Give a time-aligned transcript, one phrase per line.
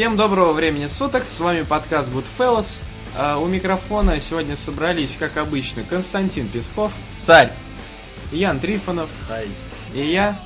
[0.00, 2.80] Всем доброго времени суток, с вами подкаст Goodfellas.
[3.14, 7.52] А у микрофона сегодня собрались, как обычно, Константин Песков, Царь.
[8.32, 9.46] Ян Трифонов Хай.
[9.94, 10.40] и я,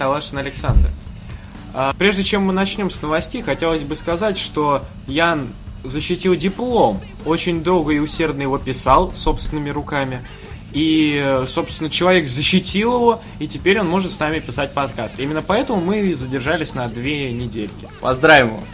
[0.00, 0.88] Талашин Александр.
[1.74, 5.50] А, Прежде чем мы начнем с новостей, хотелось бы сказать, что Ян
[5.84, 7.00] защитил диплом.
[7.24, 10.26] Очень долго и усердно его писал собственными руками.
[10.72, 15.20] И, собственно, человек защитил его, и теперь он может с нами писать подкаст.
[15.20, 17.88] Именно поэтому мы задержались на две недельки.
[18.00, 18.64] Поздравим его.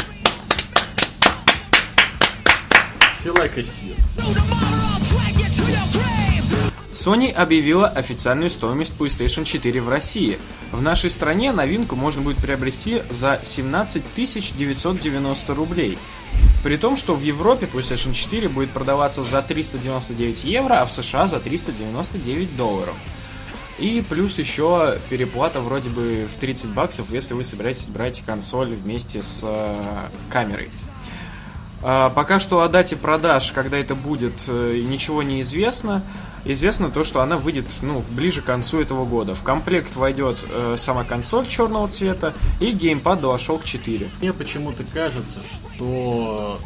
[3.24, 3.96] Feel like seal.
[6.92, 10.38] Sony объявила официальную стоимость PlayStation 4 в России.
[10.72, 15.96] В нашей стране новинку можно будет приобрести за 17 990 рублей.
[16.62, 21.26] При том, что в Европе PlayStation 4 будет продаваться за 399 евро, а в США
[21.26, 22.94] за 399 долларов.
[23.78, 29.22] И плюс еще переплата вроде бы в 30 баксов, если вы собираетесь брать консоль вместе
[29.22, 30.68] с э, камерой.
[31.86, 36.02] А, Пока что о дате продаж, когда это будет, э, ничего не известно.
[36.46, 39.34] Известно то, что она выйдет ну, ближе к концу этого года.
[39.34, 44.08] В комплект войдет э, сама консоль черного цвета и геймпад DualShock 4.
[44.22, 46.58] Мне почему-то кажется, что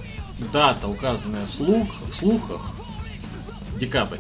[0.53, 2.61] дата, указанная в, слух, в слухах,
[3.77, 4.19] декабрь.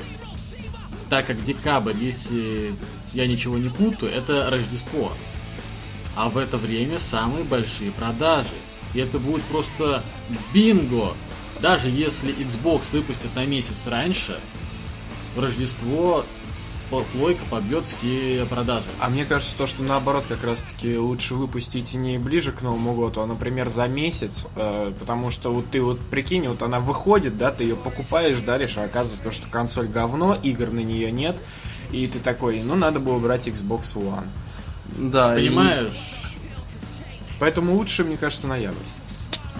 [1.08, 2.74] Так как декабрь, если
[3.12, 5.12] я ничего не путаю, это Рождество.
[6.16, 8.48] А в это время самые большие продажи.
[8.94, 10.02] И это будет просто
[10.52, 11.14] бинго.
[11.60, 14.38] Даже если Xbox выпустит на месяц раньше,
[15.34, 16.24] в Рождество
[17.12, 18.86] плойка побьет все продажи.
[19.00, 22.94] А мне кажется, то, что наоборот, как раз таки лучше выпустить не ближе к Новому
[22.94, 27.36] году, а, например, за месяц, э, потому что вот ты вот прикинь, вот она выходит,
[27.36, 31.36] да, ты ее покупаешь, даришь, а оказывается, то, что консоль говно, игр на нее нет,
[31.92, 34.26] и ты такой, ну, надо было брать Xbox One.
[34.96, 36.17] Да, и, Понимаешь?
[37.38, 38.76] Поэтому лучше, мне кажется, ноябрь.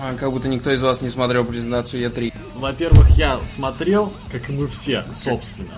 [0.00, 2.32] а, как будто никто из вас не смотрел презентацию E E3.
[2.56, 5.74] Во-первых, я смотрел, как и мы все, собственно.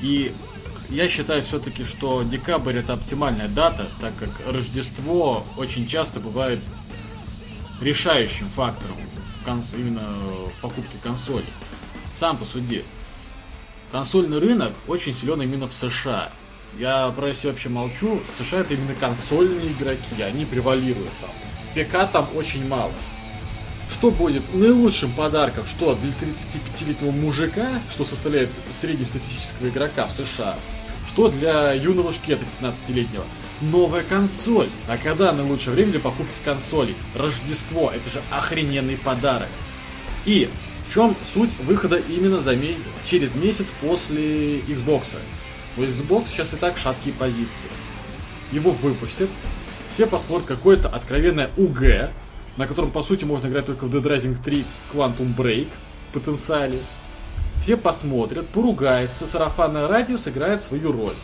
[0.00, 0.32] И
[0.90, 6.60] я считаю все-таки, что декабрь это оптимальная дата, так как Рождество очень часто бывает
[7.80, 8.96] решающим фактором
[9.42, 11.44] в конс- именно в покупке консоли.
[12.18, 12.84] Сам посуди.
[13.92, 16.30] Консольный рынок очень силен именно в США.
[16.78, 18.20] Я про Россию вообще молчу.
[18.32, 21.30] В США это именно консольные игроки, они превалируют там.
[21.74, 22.92] ПК там очень мало.
[23.90, 30.56] Что будет наилучшим подарком, что для 35-летнего мужика, что составляет среднестатистического игрока в США,
[31.08, 33.24] что для юного шкета 15-летнего?
[33.60, 34.68] Новая консоль.
[34.88, 36.94] А когда наилучшее время для покупки консолей?
[37.16, 37.90] Рождество.
[37.90, 39.48] Это же охрененный подарок.
[40.26, 40.48] И
[40.86, 42.76] в чем суть выхода именно за ме-
[43.08, 45.16] через месяц после Xbox?
[45.76, 47.70] У Xbox сейчас и так шаткие позиции.
[48.52, 49.28] Его выпустят,
[49.88, 52.10] все посмотрят какое-то откровенное УГ,
[52.56, 55.68] на котором, по сути, можно играть только в Dead Rising 3 Quantum Break
[56.08, 56.80] в потенциале.
[57.62, 61.14] Все посмотрят, поругаются, сарафанное радио сыграет свою роль.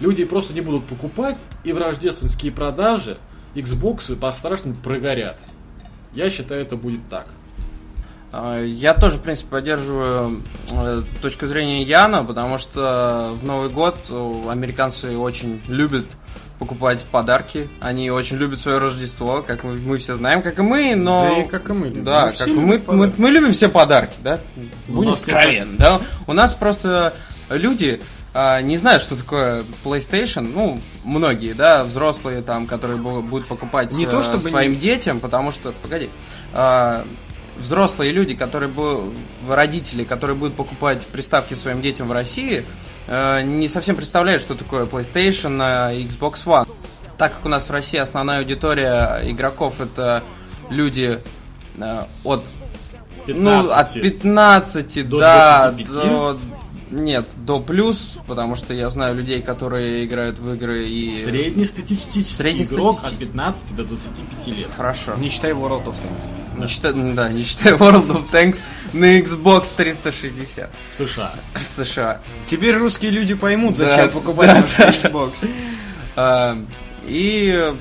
[0.00, 3.18] Люди просто не будут покупать, и в рождественские продажи
[3.54, 5.38] Xbox по-страшному прогорят.
[6.14, 7.26] Я считаю, это будет так.
[8.32, 13.96] А, Я тоже, в принципе, поддерживаю э, точку зрения Яна, потому что в Новый год
[14.08, 16.06] э, американцы очень любят
[16.58, 17.68] покупать подарки.
[17.80, 21.24] Они очень любят свое Рождество, как мы, мы все знаем, как и мы, но...
[21.34, 22.04] Да и как и мы любим.
[22.04, 24.38] Да, Мы как мы, мы, мы любим все подарки, да?
[24.88, 26.00] У Будем откровенны, да?
[26.26, 27.14] У нас просто
[27.50, 28.00] люди
[28.32, 33.92] а, не знают, что такое PlayStation, ну, многие, да, взрослые там, которые бу- будут покупать
[33.92, 36.08] Не то, э, чтобы своим не- детям, потому что, погоди,
[36.54, 37.04] а,
[37.62, 39.14] взрослые люди, которые бу-
[39.48, 42.64] родители, которые будут покупать приставки своим детям в России,
[43.06, 46.68] э, не совсем представляют, что такое PlayStation и Xbox One.
[47.16, 50.22] Так как у нас в России основная аудитория игроков это
[50.68, 51.18] люди
[51.78, 52.48] э, от
[53.26, 55.88] ну, от 15, До да, 25?
[55.88, 56.38] до...
[56.92, 61.24] Нет, до плюс, потому что я знаю людей, которые играют в игры и...
[61.24, 62.74] Среднестатистический Среднестатистический.
[62.74, 64.68] игрок от 15 до 25 лет.
[64.76, 65.14] Хорошо.
[65.16, 66.60] Не считай World of Tanks.
[66.60, 68.62] Не считай, да, не считая World of Tanks
[68.92, 71.32] на Xbox 360 В США.
[71.54, 72.20] в США.
[72.46, 74.48] Теперь русские люди поймут, Да, зачем покупать
[74.78, 75.48] да, да, Xbox.
[76.14, 76.58] А,
[77.06, 77.72] И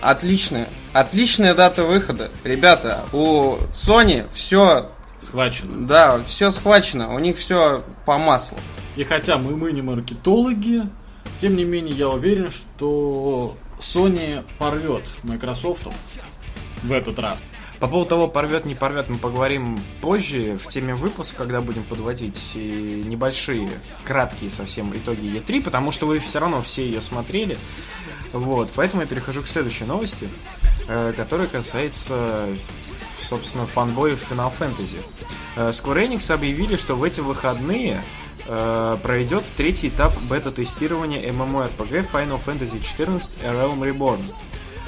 [0.00, 2.30] отличная, отличная дата выхода.
[2.44, 4.91] Ребята, у Sony все,
[5.22, 5.86] Схвачено.
[5.86, 8.58] да, все схвачено, у них все по маслу.
[8.96, 10.82] И хотя мы, мы не маркетологи,
[11.40, 15.88] тем не менее я уверен, что Sony порвет Microsoft
[16.82, 17.42] в этот раз.
[17.82, 22.52] По поводу того, порвет, не порвет, мы поговорим позже в теме выпуска, когда будем подводить
[22.54, 23.68] небольшие,
[24.04, 27.58] краткие совсем итоги Е3, потому что вы все равно все ее смотрели.
[28.32, 30.28] Вот, поэтому я перехожу к следующей новости,
[30.86, 32.46] э, которая касается
[33.22, 35.02] собственно, фанбоев Final Fantasy.
[35.56, 38.02] Э, Square Enix объявили, что в эти выходные
[38.46, 44.20] э, пройдет третий этап бета-тестирования MMORPG Final Fantasy XIV Realm Reborn.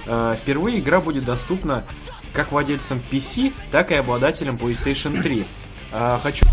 [0.07, 1.85] Э, впервые игра будет доступна
[2.33, 5.47] как владельцам PC, так и обладателям PlayStation 3.
[5.93, 6.47] Э, хочу,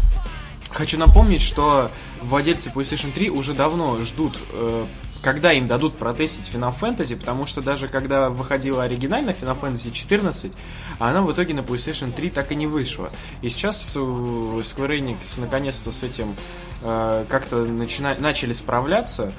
[0.70, 1.92] хочу напомнить, что
[2.22, 4.38] владельцы PlayStation 3 уже давно ждут
[5.22, 10.52] когда им дадут протестить Final Fantasy, потому что даже когда выходила оригинальная Final Fantasy 14,
[11.00, 13.10] она в итоге на PlayStation 3 так и не вышла.
[13.42, 16.36] И сейчас Square Enix наконец-то с этим
[16.84, 18.16] э, как-то начина...
[18.20, 19.32] начали справляться,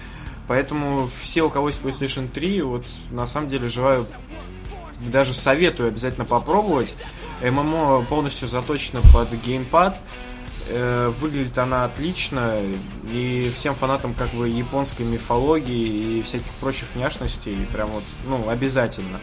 [0.46, 4.06] поэтому все, у кого есть PlayStation 3, вот на самом деле желаю,
[5.12, 6.94] даже советую обязательно попробовать.
[7.42, 10.31] ММО полностью заточено под геймпад, Э,
[11.18, 12.56] выглядит она отлично,
[13.10, 19.20] и всем фанатам как бы японской мифологии и всяких прочих няшностей прям вот, ну, обязательно.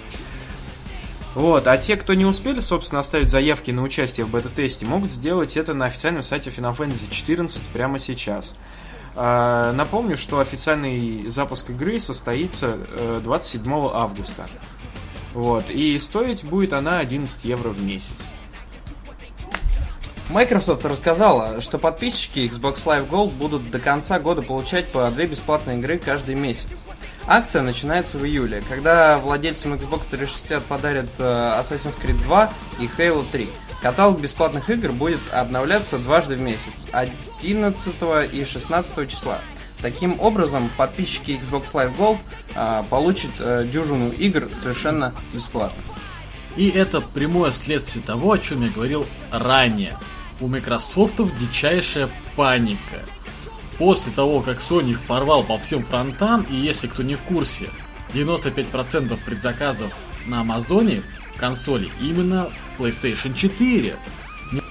[1.35, 5.57] Вот, а те, кто не успели, собственно, оставить заявки на участие в бета-тесте, могут сделать
[5.57, 8.55] это на официальном сайте Final Fantasy 14 прямо сейчас.
[9.15, 12.77] А, напомню, что официальный запуск игры состоится
[13.23, 14.47] 27 э, августа.
[15.33, 18.27] Вот, и стоить будет она 11 евро в месяц.
[20.29, 25.79] Microsoft рассказала, что подписчики Xbox Live Gold будут до конца года получать по две бесплатные
[25.79, 26.85] игры каждый месяц.
[27.25, 33.25] Акция начинается в июле, когда владельцам Xbox 360 подарят э, Assassin's Creed 2 и Halo
[33.31, 33.49] 3.
[33.81, 37.95] Каталог бесплатных игр будет обновляться дважды в месяц, 11
[38.31, 39.39] и 16 числа.
[39.81, 42.17] Таким образом, подписчики Xbox Live Gold
[42.53, 45.81] а, получат а, дюжину игр совершенно бесплатно.
[46.55, 49.97] И это прямое следствие того, о чем я говорил ранее
[50.39, 52.99] у Microsoft дичайшая паника.
[53.77, 57.69] После того, как Sony их порвал по всем фронтам, и если кто не в курсе,
[58.13, 59.93] 95% предзаказов
[60.25, 61.03] на Амазоне
[61.37, 63.95] консоли именно PlayStation 4.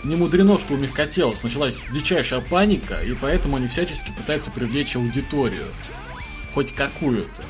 [0.05, 5.67] Не, мудрено, что у мягкотелов началась дичайшая паника, и поэтому они всячески пытаются привлечь аудиторию.
[6.53, 7.43] Хоть какую-то.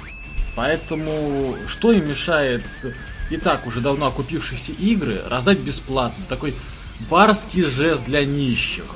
[0.55, 2.64] Поэтому что им мешает
[3.31, 6.25] и так уже давно окупившиеся игры раздать бесплатно?
[6.29, 6.55] Такой
[7.11, 8.87] барский жест для нищих.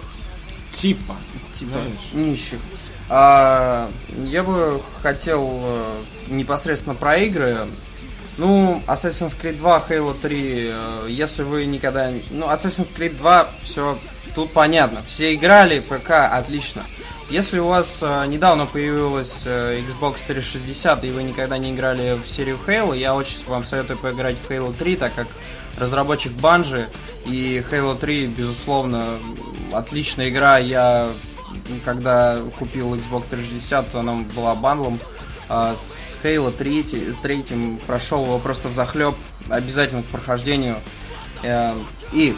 [0.71, 1.17] Типа.
[1.53, 1.79] Типа
[2.13, 2.59] нищих.
[3.09, 3.91] А,
[4.25, 5.95] я бы хотел э,
[6.29, 7.69] непосредственно про игры.
[8.39, 12.11] Ну, Assassin's Creed 2, Halo 3, э, если вы никогда...
[12.31, 13.99] Ну, Assassin's Creed 2, все
[14.35, 15.03] тут понятно.
[15.07, 16.85] Все играли, ПК, отлично.
[17.29, 22.27] Если у вас э, недавно появилась э, Xbox 360 и вы никогда не играли в
[22.27, 25.29] серию Halo, я очень вам советую поиграть в Halo 3, так как
[25.77, 26.87] разработчик Bungie,
[27.25, 29.19] и Halo 3, безусловно,
[29.73, 30.59] отличная игра.
[30.59, 31.09] Я,
[31.85, 35.01] когда купил Xbox 360, она была бандлом.
[35.49, 39.15] А с Halo 3, с третьим прошел его просто в захлеб,
[39.49, 40.79] обязательно к прохождению.
[41.43, 41.75] Э,
[42.13, 42.37] и,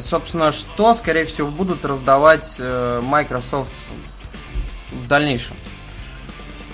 [0.00, 3.72] собственно, что, скорее всего, будут раздавать э, Microsoft
[4.92, 5.56] в дальнейшем?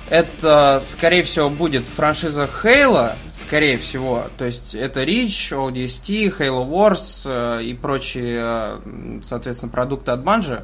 [0.08, 4.24] Это, скорее всего, будет франшиза Halo, скорее всего.
[4.38, 10.62] То есть это Reach, ODST, Halo Wars э, и прочие, э, соответственно, продукты от Bungie.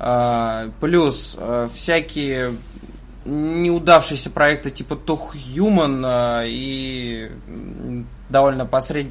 [0.00, 1.38] Э, плюс
[1.72, 2.56] всякие
[3.24, 7.30] неудавшиеся проекты типа Too Human и
[8.28, 9.06] довольно посред...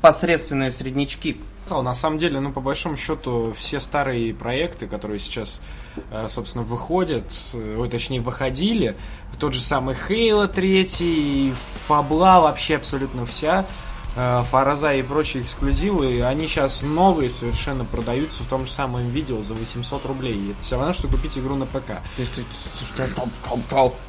[0.00, 1.40] посредственные среднячки.
[1.70, 5.62] На самом деле, ну, по большому счету, все старые проекты, которые сейчас,
[6.10, 8.96] э, собственно, выходят, э, ой, точнее, выходили,
[9.38, 11.54] тот же самый Halo 3,
[11.86, 13.66] Фабла, вообще абсолютно вся,
[14.14, 19.42] э, Фараза и прочие эксклюзивы, они сейчас новые совершенно продаются в том же самом видео
[19.42, 20.52] за 800 рублей.
[20.52, 21.86] Это все равно, что купить игру на ПК.
[21.88, 22.32] То есть,
[22.80, 23.08] что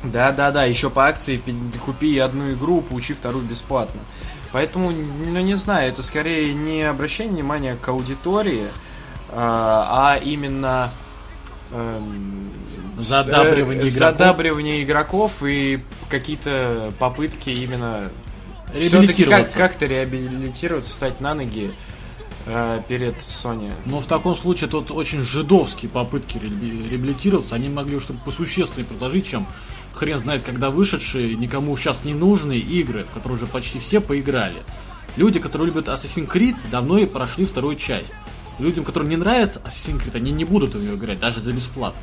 [0.04, 1.42] Да, да, да, еще по акции
[1.86, 4.02] купи одну игру, получи вторую бесплатно.
[4.56, 8.68] Поэтому, ну не знаю, это скорее не обращение внимания к аудитории,
[9.30, 10.92] а, а именно
[11.72, 12.54] эм,
[12.98, 14.18] задабривание, э, игроков.
[14.18, 18.10] задабривание игроков и какие-то попытки именно
[18.74, 21.70] все-таки как- как-то реабилитироваться, стать на ноги
[22.46, 23.74] э, перед Sony.
[23.86, 29.48] Но в таком случае тут очень жидовские попытки реабилитироваться, они могли чтобы посущественнее предложить, чем
[29.96, 34.62] хрен знает когда вышедшие, никому сейчас не нужные игры, в которые уже почти все поиграли.
[35.18, 38.14] Люди, которые любят Assassin's Creed, давно и прошли вторую часть.
[38.60, 42.02] Людям, которым не нравится Assassin's Creed, они не будут в нее играть, даже за бесплатно.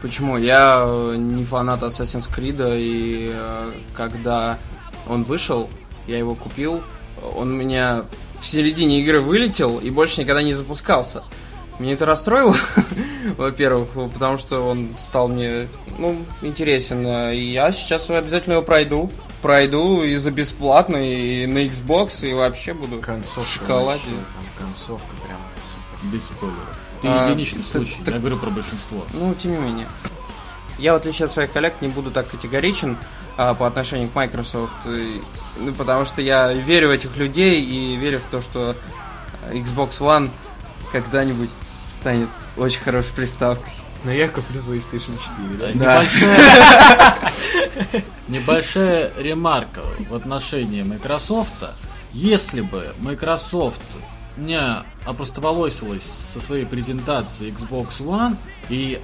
[0.00, 0.38] Почему?
[0.38, 4.58] Я э, не фанат Assassin's Creed, и э, когда
[5.08, 5.68] он вышел,
[6.06, 6.82] я его купил,
[7.36, 8.02] он у меня
[8.38, 11.22] в середине игры вылетел и больше никогда не запускался.
[11.78, 12.56] Меня это расстроило,
[13.36, 15.68] во-первых, потому что он стал мне,
[15.98, 17.06] ну, интересен.
[17.32, 19.10] И я сейчас обязательно его пройду.
[19.42, 24.00] Пройду и за бесплатно, и на Xbox, и вообще буду Концовка в шоколаде.
[24.00, 24.10] вообще,
[24.56, 25.38] там концовка прям
[25.70, 26.12] супер.
[26.14, 26.76] Без спойлеров.
[27.02, 29.04] Ты А, единичный так- случай, так- я говорю про большинство.
[29.12, 29.86] Ну, тем не менее.
[30.78, 32.96] Я, в отличие от своих коллег, не буду так категоричен
[33.36, 35.20] а, по отношению к Microsoft, и-
[35.60, 38.74] ну, потому что я верю в этих людей и верю в то, что
[39.52, 40.30] Xbox One
[40.90, 41.50] когда-нибудь
[41.88, 43.72] станет очень хорошей приставкой.
[44.04, 45.18] Но я куплю PlayStation
[45.58, 45.74] 4, да?
[45.74, 46.02] Да.
[46.04, 51.54] Небольшая, небольшая ремарка в отношении Microsoft.
[52.12, 53.82] Если бы Microsoft
[54.36, 54.60] не
[55.04, 58.36] опростоволосилась со своей презентацией Xbox One,
[58.68, 59.00] и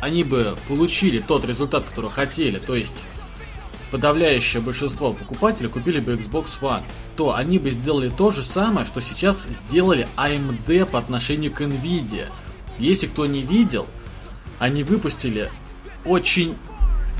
[0.00, 3.04] они бы получили тот результат, который хотели, то есть
[3.90, 6.82] подавляющее большинство покупателей купили бы Xbox One,
[7.16, 12.28] то они бы сделали то же самое, что сейчас сделали AMD по отношению к Nvidia.
[12.78, 13.86] Если кто не видел,
[14.58, 15.50] они выпустили
[16.04, 16.56] очень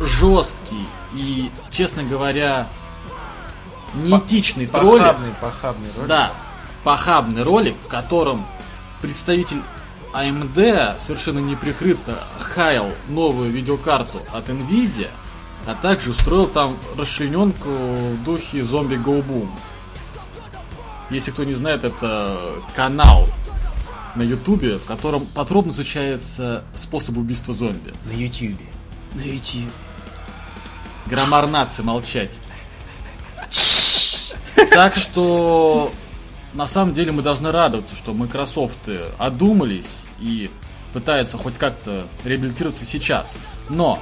[0.00, 0.84] жесткий
[1.14, 2.68] и, честно говоря,
[3.94, 5.04] неэтичный ролик.
[5.04, 6.08] Похабный, похабный ролик.
[6.08, 6.32] Да,
[6.82, 8.46] похабный ролик, в котором
[9.00, 9.62] представитель
[10.12, 15.08] AMD совершенно неприкрыто хаял новую видеокарту от Nvidia,
[15.66, 19.48] а также устроил там расчлененку в духе зомби Go Boom.
[21.14, 23.28] Если кто не знает, это канал
[24.16, 27.94] на ютубе, в котором подробно изучается способ убийства зомби.
[28.04, 28.60] На YouTube.
[29.14, 29.64] Найти.
[31.06, 32.36] Граммар нации молчать.
[34.72, 35.92] Так что
[36.52, 40.50] на самом деле мы должны радоваться, что Microsoft одумались и
[40.92, 43.36] пытаются хоть как-то реабилитироваться сейчас.
[43.68, 44.00] Но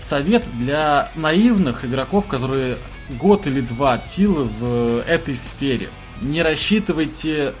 [0.00, 2.76] совет для наивных игроков, которые
[3.10, 5.88] год или два от силы в этой сфере.
[6.20, 7.54] Не рассчитывайте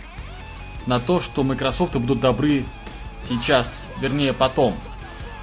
[0.86, 2.64] на то, что Microsoft будут добры
[3.28, 4.74] сейчас, вернее потом.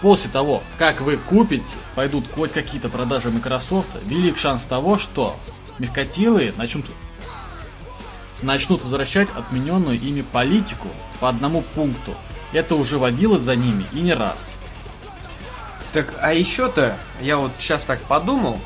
[0.02, 5.38] После того, как вы купите, пойдут хоть какие-то продажи Microsoft, велик шанс того, что
[5.80, 6.86] мягкотелые начнут,
[8.42, 12.14] начнут возвращать отмененную ими политику по одному пункту.
[12.54, 14.50] Это уже водилось за ними и не раз.
[15.94, 18.60] Так, а еще-то, я вот сейчас так подумал,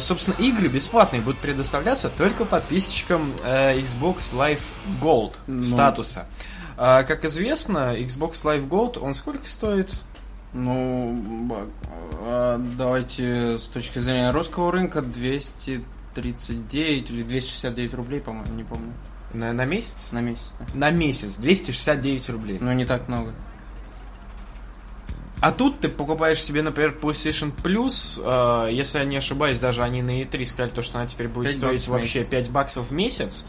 [0.00, 4.60] собственно, игры бесплатные будут предоставляться только подписчикам э, Xbox Live
[5.02, 5.62] Gold Ну.
[5.62, 6.26] статуса.
[6.76, 9.90] А, как известно, Xbox Live Gold, он сколько стоит?
[10.52, 11.50] Ну,
[12.20, 18.92] а, давайте с точки зрения русского рынка 239 или 269 рублей, по-моему, не помню.
[19.34, 20.08] На, на месяц?
[20.10, 20.54] На месяц.
[20.58, 20.66] да.
[20.74, 22.58] На месяц, 269 рублей.
[22.60, 23.34] Ну, не так много.
[25.40, 30.02] А тут ты покупаешь себе, например, PlayStation Plus, э, если я не ошибаюсь, даже они
[30.02, 33.44] на E3 сказали, то, что она теперь будет стоить вообще 5 баксов в месяц.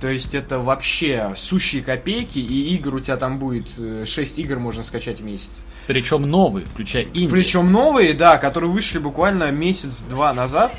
[0.00, 3.68] То есть это вообще сущие копейки, и игр у тебя там будет,
[4.06, 5.64] 6 игр можно скачать в месяц.
[5.86, 7.28] Причем новые, включая инди.
[7.28, 10.76] Причем новые, да, которые вышли буквально месяц-два назад.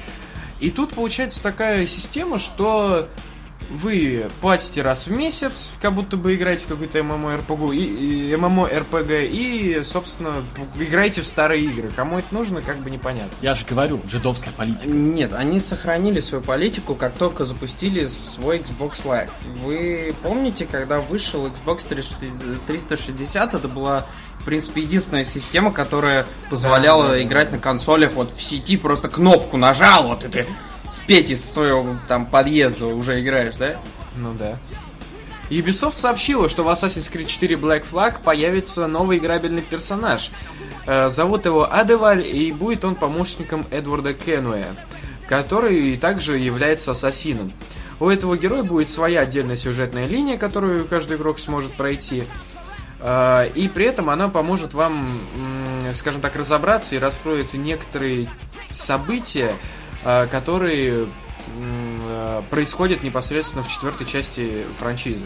[0.60, 3.10] И тут получается такая система, что
[3.70, 9.28] вы платите раз в месяц, как будто бы играете в какой-то MMORPG, и, и, MMORPG,
[9.28, 10.44] и, собственно,
[10.76, 11.90] играете в старые игры.
[11.96, 13.36] Кому это нужно, как бы непонятно.
[13.42, 14.90] Я же говорю, жидовская политика.
[14.90, 19.30] Нет, они сохранили свою политику, как только запустили свой Xbox Live.
[19.64, 21.88] Вы помните, когда вышел Xbox
[22.68, 24.06] 360, это была,
[24.40, 28.78] в принципе, единственная система, которая позволяла Да, да, да, играть на консолях вот в сети,
[28.78, 30.46] просто кнопку нажал, вот и ты
[30.88, 33.80] с Пети с своего там подъезда уже играешь, да?
[34.16, 34.60] Ну да.
[35.50, 40.32] Ubisoft сообщила, что в Assassin's Creed 4 Black Flag появится новый играбельный персонаж.
[40.88, 44.76] Э, зовут его Адеваль, и будет он помощником Эдварда Кенуэя,
[45.28, 47.52] который также является ассасином.
[48.00, 52.24] У этого героя будет своя отдельная сюжетная линия, которую каждый игрок сможет пройти.
[53.00, 55.08] Э, И при этом она поможет вам,
[55.94, 58.30] скажем так, разобраться и раскроет некоторые
[58.72, 59.54] события,
[60.06, 61.10] э, которые м,
[62.08, 65.26] э, происходят непосредственно в четвертой части франшизы.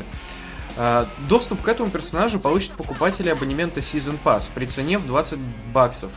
[0.76, 5.38] Э, Доступ к этому персонажу получат покупатели абонемента Season Pass при цене в 20
[5.74, 6.12] баксов.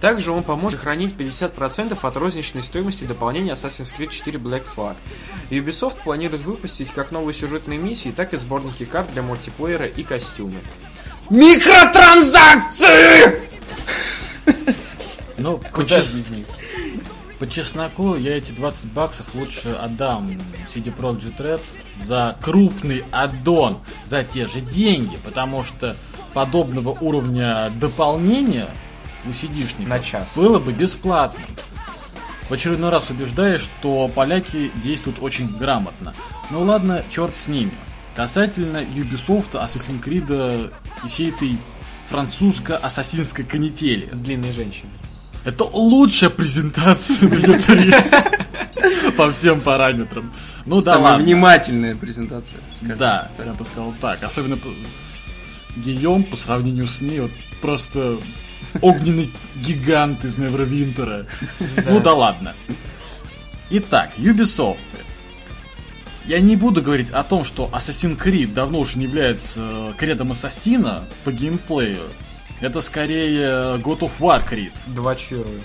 [0.00, 4.96] Также он поможет хранить 50% от розничной стоимости дополнения Assassin's Creed 4 Black Flag.
[5.50, 10.60] Ubisoft планирует выпустить как новые сюжетные миссии, так и сборники карт для мультиплеера и костюмы.
[11.30, 13.42] Микротранзакции!
[15.38, 16.46] Ну, Куда же без них?
[17.42, 20.30] По чесноку я эти 20 баксов лучше отдам
[20.72, 21.60] CD Projekt Red
[22.00, 25.96] за крупный аддон, за те же деньги, потому что
[26.34, 28.68] подобного уровня дополнения
[29.24, 30.28] у CD-шников На час.
[30.36, 31.48] было бы бесплатным.
[32.48, 36.14] В очередной раз убеждаюсь, что поляки действуют очень грамотно.
[36.50, 37.72] Ну ладно, черт с ними.
[38.14, 40.72] Касательно Ubisoft, Assassin's Creed
[41.04, 41.58] и всей этой
[42.08, 44.08] французско-ассасинской канители.
[44.12, 44.92] Длинные женщины.
[45.44, 50.32] Это лучшая презентация на E3 по всем параметрам.
[50.66, 52.60] Ну да Самая внимательная презентация.
[52.80, 54.22] Да, я бы сказал так.
[54.22, 54.58] Особенно
[55.76, 58.18] Гийом по сравнению с ней вот просто
[58.80, 61.26] огненный гигант из Невровинтера.
[61.88, 62.54] Ну да ладно.
[63.70, 64.78] Итак, Ubisoft.
[66.26, 70.30] Я не буду говорить о том, что Assassin's Creed давно уже не является э, кредом
[70.30, 72.02] Ассасина по геймплею.
[72.62, 74.72] Это скорее God of War Creed.
[74.86, 75.60] Два чирую.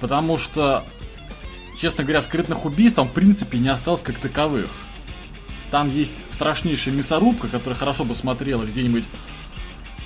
[0.00, 0.84] Потому что,
[1.78, 4.68] честно говоря, скрытных убийств там в принципе не осталось как таковых.
[5.70, 9.04] Там есть страшнейшая мясорубка, которая хорошо бы смотрелась где-нибудь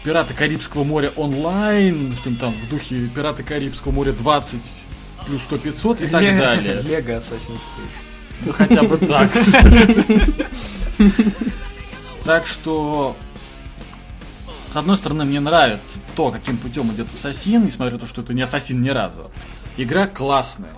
[0.04, 4.60] Пираты Карибского моря онлайн, что там в духе Пираты Карибского моря 20
[5.26, 6.82] плюс 100 500 и так Лего- далее.
[6.82, 8.44] Лего Assassin's Creed.
[8.44, 9.30] Ну, хотя бы так.
[12.24, 13.16] Так что,
[14.70, 18.34] с одной стороны, мне нравится то, каким путем идет Ассасин, несмотря на то, что это
[18.34, 19.30] не Ассасин ни разу.
[19.76, 20.70] Игра классная.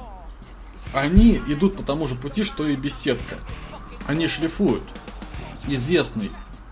[0.93, 3.37] Они идут по тому же пути, что и беседка.
[4.07, 4.85] Они шлифуют
[5.67, 6.31] известный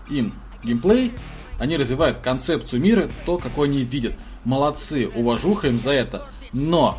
[0.09, 0.33] им
[0.63, 1.13] геймплей,
[1.59, 4.13] они развивают концепцию мира, то, какой они видят.
[4.43, 6.27] Молодцы, уважуха им за это.
[6.53, 6.97] Но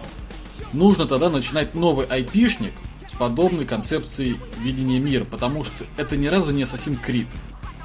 [0.72, 2.72] нужно тогда начинать новый айпишник
[3.10, 7.28] с подобной концепцией видения мира, потому что это ни разу не Assassin's Creed.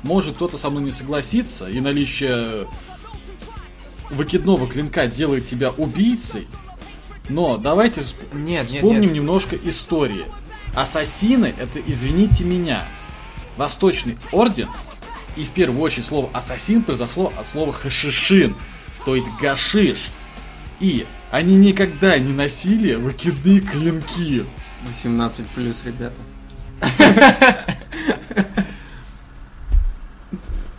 [0.04, 2.68] Может кто-то со мной не согласится, и наличие
[4.10, 6.48] выкидного клинка делает тебя убийцей,
[7.30, 9.14] но давайте всп- Нет, нет, вспомним нет.
[9.14, 10.26] немножко истории.
[10.76, 12.86] Ассасины это, извините меня,
[13.58, 14.70] Восточный Орден,
[15.36, 18.56] и в первую очередь слово ассасин произошло от слова хашишин,
[19.06, 20.10] то есть гашиш.
[20.80, 24.46] И они никогда не носили выкидные клинки.
[24.86, 26.16] 18 плюс, ребята.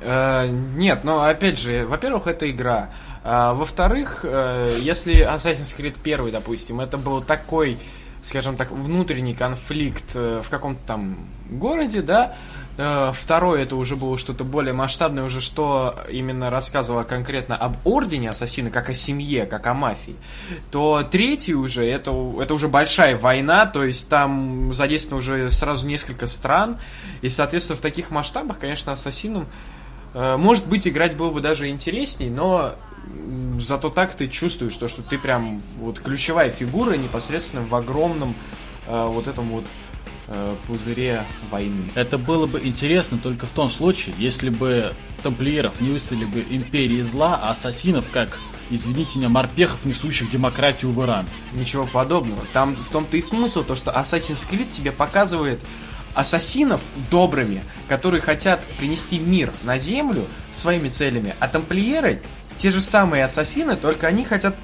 [0.05, 2.91] Э, Нет, но опять же, во-первых, это игра.
[3.25, 7.79] А, Во-вторых, э, если Assassin's Creed 1, допустим, это был такой,
[8.21, 11.19] скажем так, внутренний конфликт э, в каком-то там
[11.51, 12.35] городе, да,
[13.13, 18.69] Второе, это уже было что-то более масштабное, уже что именно рассказывало конкретно об ордене ассасина,
[18.69, 20.17] как о семье, как о мафии.
[20.73, 26.27] То третий уже, это, это уже большая война, то есть там задействовано уже сразу несколько
[26.27, 26.79] стран.
[27.23, 29.47] И, соответственно, в таких масштабах, конечно, ассасином
[30.15, 32.77] Может быть, играть было бы даже интересней, но
[33.59, 38.35] зато так ты чувствуешь, то, что ты прям вот ключевая фигура непосредственно в огромном
[38.87, 39.65] э, вот этом вот
[40.29, 41.91] э, пузыре войны.
[41.95, 47.03] Это было бы интересно только в том случае, если бы тамплиеров не выставили бы империи
[47.03, 48.39] зла, а ассасинов как,
[48.71, 51.27] извините меня, морпехов, несущих демократию в Иран.
[51.53, 52.43] Ничего подобного.
[52.53, 55.61] Там в том-то и смысл, то, что Assassin's Creed тебе показывает
[56.15, 62.21] ассасинов добрыми, которые хотят принести мир на землю своими целями, а тамплиеры
[62.57, 64.55] те же самые ассасины, только они хотят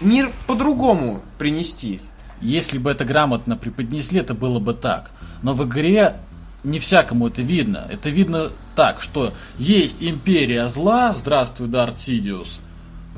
[0.00, 2.00] мир по-другому принести.
[2.40, 5.10] Если бы это грамотно преподнесли, это было бы так.
[5.42, 6.14] Но в игре
[6.64, 7.86] не всякому это видно.
[7.88, 12.60] Это видно так, что есть империя зла, здравствуй, Дарт Сидиус,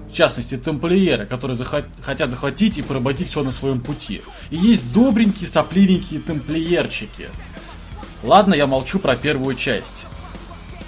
[0.08, 4.22] в частности, тамплиеры, которые захот- хотят захватить и поработить все на своем пути.
[4.50, 7.28] И есть добренькие, сопливенькие тамплиерчики.
[8.22, 10.06] Ладно, я молчу про первую часть.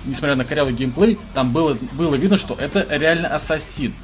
[0.05, 3.95] Несмотря на корявый геймплей, там было, было видно, что это реально ассасин.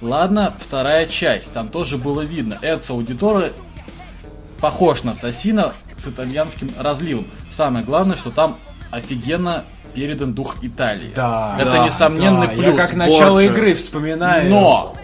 [0.00, 2.58] Ладно, вторая часть, там тоже было видно.
[2.60, 3.50] Эдсо Аудитора
[4.60, 7.26] похож на ассасина с итальянским разливом.
[7.50, 8.56] Самое главное, что там
[8.90, 11.12] офигенно передан дух Италии.
[11.14, 12.52] Да, Это да, несомненный да.
[12.54, 12.66] плюс.
[12.66, 13.52] Я как начало Борджиа.
[13.52, 14.50] игры вспоминаю.
[14.50, 14.94] Но!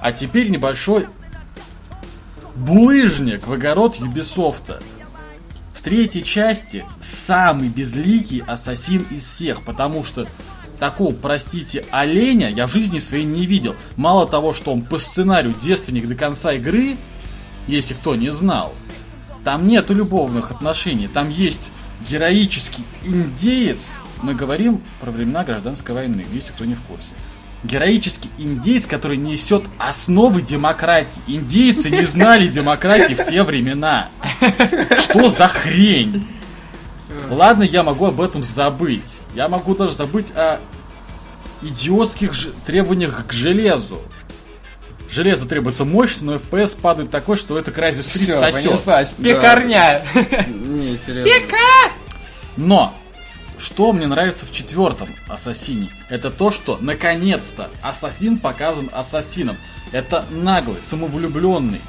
[0.00, 1.06] А теперь небольшой
[2.54, 4.80] булыжник в огород Юбисофта.
[5.72, 10.26] В третьей части самый безликий ассасин из всех, потому что
[10.78, 13.74] такого, простите, оленя я в жизни своей не видел.
[13.96, 16.96] Мало того, что он по сценарию девственник до конца игры,
[17.66, 18.72] если кто не знал,
[19.44, 21.70] там нету любовных отношений, там есть
[22.08, 23.90] героический индеец.
[24.22, 27.14] Мы говорим про времена гражданской войны, если кто не в курсе.
[27.64, 31.20] Героический индеец, который несет основы демократии.
[31.28, 34.08] Индейцы не знали демократии в те времена.
[35.00, 36.26] Что за хрень?
[37.30, 39.04] Ладно, я могу об этом забыть.
[39.34, 40.58] Я могу даже забыть о
[41.62, 44.00] идиотских ж- требованиях к железу.
[45.08, 48.70] Железо требуется мощно, но FPS падает такой, что это Crysis 3 Все, сосет.
[48.70, 49.10] понеслась.
[49.12, 50.02] Пекарня.
[50.48, 51.30] Не, серьезно.
[52.56, 52.94] Но
[53.62, 59.56] что мне нравится в четвертом Ассасине, это то, что наконец-то Ассасин показан Ассасином.
[59.92, 61.80] Это наглый, самовлюбленный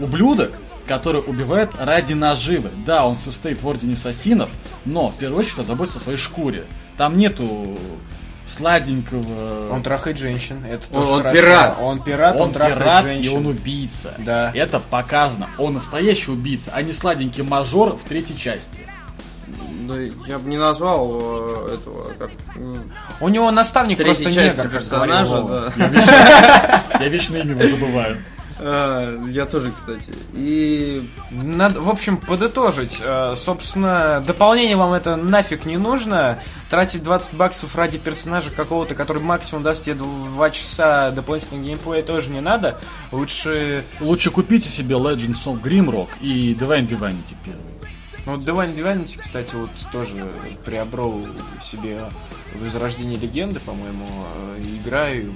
[0.00, 0.52] ублюдок,
[0.86, 2.70] который убивает ради наживы.
[2.86, 4.48] Да, он состоит в Ордене Ассасинов,
[4.84, 6.64] но в первую очередь он заботится о своей шкуре.
[6.96, 7.76] Там нету
[8.46, 9.70] сладенького...
[9.72, 11.36] Он трахает женщин, это Он- тоже он хорошо.
[11.36, 11.76] пират.
[11.80, 13.32] Он пират, он, Он трахает пират женщин.
[13.32, 14.14] и он убийца.
[14.18, 14.50] Да.
[14.54, 15.48] Это показано.
[15.58, 18.80] Он настоящий убийца, а не сладенький мажор в третьей части.
[19.92, 22.30] Да, я бы не назвал э, этого как
[23.20, 26.82] У него наставник третьей просто части негр, персонажа, да.
[27.00, 28.18] Я вечно имя его забываю.
[28.64, 30.12] А, Я тоже, кстати.
[30.32, 33.00] И Надо, в общем, подытожить.
[33.02, 36.38] Э, Собственно, дополнение вам это нафиг не нужно.
[36.70, 42.30] Тратить 20 баксов ради персонажа какого-то, который максимум даст тебе 2 часа дополнительного геймплея, тоже
[42.30, 42.78] не надо.
[43.10, 43.84] Лучше...
[44.00, 47.71] Лучше купите себе Legends of Grimrock и Divine Divinity первый.
[48.24, 50.30] Ну, вот Divine Divinity, кстати, вот тоже
[50.64, 51.26] приобрел
[51.60, 52.02] себе
[52.54, 54.06] Возрождение Легенды, по-моему,
[54.56, 55.32] э, играю.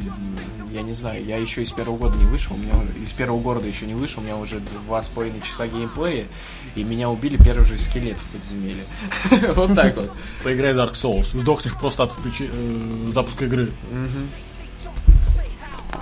[0.70, 3.66] Я не знаю, я еще из первого года не вышел, у меня из первого города
[3.66, 6.26] еще не вышел, у меня уже два с половиной часа геймплея,
[6.74, 8.84] и меня убили первый же скелет в подземелье.
[9.54, 10.10] Вот так вот.
[10.44, 11.38] Поиграй в Dark Souls.
[11.38, 13.70] Сдохнешь просто от э, запуска игры.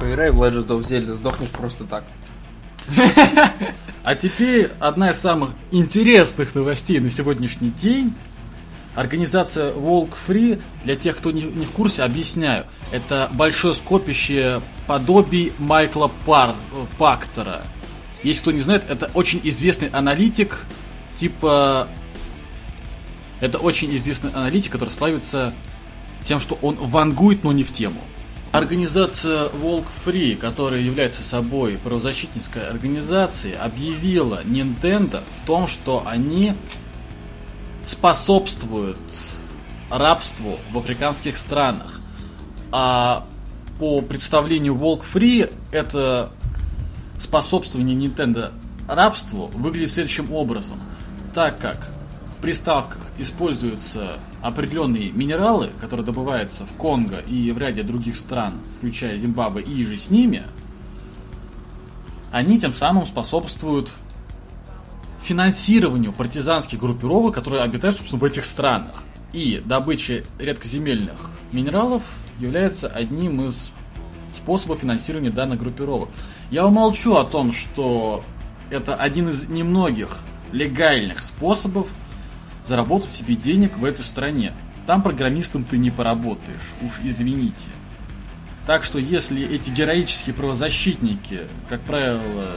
[0.01, 2.05] поиграй в Legend of Zelda, сдохнешь просто так.
[4.03, 8.15] А теперь одна из самых интересных новостей на сегодняшний день.
[8.95, 12.67] Организация Walk Free, для тех, кто не, в курсе, объясняю.
[12.93, 17.63] Это большое скопище подобий Майкла Пар, э, Пактора.
[18.23, 20.61] Если кто не знает, это очень известный аналитик,
[21.17, 21.89] типа...
[23.41, 25.53] Это очень известный аналитик, который славится
[26.25, 28.01] тем, что он вангует, но не в тему.
[28.55, 36.55] Организация Walk Free, которая является собой правозащитнической организацией, объявила Nintendo в том, что они
[37.85, 38.97] способствуют
[39.91, 41.99] рабству в африканских странах.
[42.71, 43.27] А
[43.81, 46.31] по представлению Walk Free это
[47.19, 48.53] способствование Nintendo
[48.89, 50.79] рабству выглядит следующим образом.
[51.35, 51.91] Так как
[52.39, 54.13] в приставках используются
[54.45, 59.97] определенные минералы, которые добываются в Конго и в ряде других стран, включая Зимбабве и же
[59.97, 60.43] с ними,
[62.31, 63.95] они тем самым способствуют
[65.23, 69.05] финансированию партизанских группировок, которые обитают, собственно, в этих странах.
[69.33, 72.03] И добыча редкоземельных минералов
[72.39, 73.71] является одним из
[74.37, 76.11] способов финансирования данных группировок.
[76.51, 78.23] Я умолчу о том, что
[78.69, 80.19] это один из немногих
[80.53, 81.89] легальных способов
[82.67, 84.53] заработать себе денег в этой стране.
[84.87, 87.71] Там программистом ты не поработаешь, уж извините.
[88.67, 92.55] Так что если эти героические правозащитники, как правило,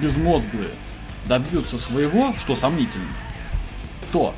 [0.00, 0.70] безмозглые,
[1.26, 3.08] добьются своего, что сомнительно,
[4.12, 4.34] то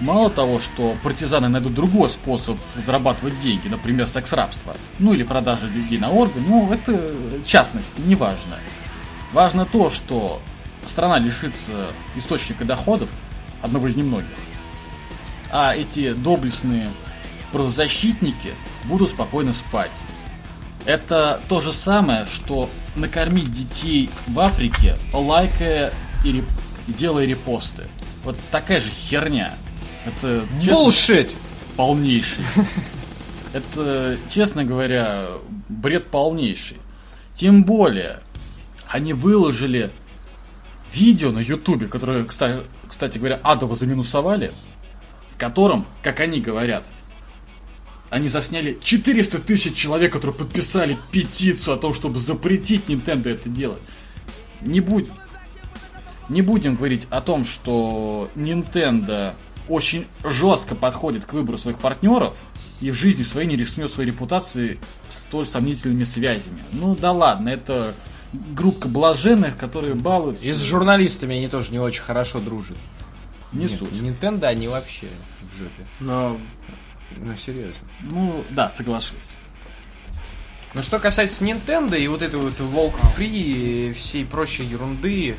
[0.00, 5.98] мало того, что партизаны найдут другой способ зарабатывать деньги, например, секс-рабство, ну или продажа людей
[5.98, 7.12] на органы, ну это
[7.44, 8.56] частности, не важно.
[9.32, 10.40] Важно то, что
[10.86, 13.08] страна лишится источника доходов,
[13.62, 14.28] одного из немногих,
[15.50, 16.90] а эти доблестные
[17.52, 18.54] правозащитники
[18.84, 19.92] будут спокойно спать.
[20.86, 25.92] Это то же самое, что накормить детей в Африке, лайкая
[26.24, 26.48] и реп-
[26.86, 27.84] делая репосты.
[28.24, 29.54] Вот такая же херня.
[30.04, 31.30] Это честно, Bullshit!
[31.76, 32.44] полнейший.
[33.52, 35.28] Это, честно говоря,
[35.68, 36.78] бред полнейший.
[37.34, 38.20] Тем более,
[38.88, 39.90] они выложили
[40.92, 44.52] видео на Ютубе, которое, кстати, кстати говоря, адово заминусовали,
[45.34, 46.86] в котором, как они говорят,
[48.08, 53.82] они засняли 400 тысяч человек, которые подписали петицию о том, чтобы запретить Nintendo это делать.
[54.60, 55.08] Не будь,
[56.28, 59.34] не будем говорить о том, что Nintendo
[59.68, 62.36] очень жестко подходит к выбору своих партнеров
[62.80, 64.78] и в жизни своей не рискнет своей репутацией
[65.10, 66.64] столь сомнительными связями.
[66.70, 67.94] Ну да ладно, это
[68.32, 70.44] группа блаженных, которые балуются.
[70.44, 72.76] И с журналистами они тоже не очень хорошо дружат.
[73.54, 73.92] Не Нет, суть.
[73.92, 75.08] Nintendo они вообще
[75.52, 75.86] в жопе.
[76.00, 76.38] Но
[77.16, 77.86] Ну, серьезно.
[78.00, 79.36] Ну да, соглашусь.
[80.74, 85.36] Но что касается Nintendo и вот этой вот Walk Free и всей прочей ерунды,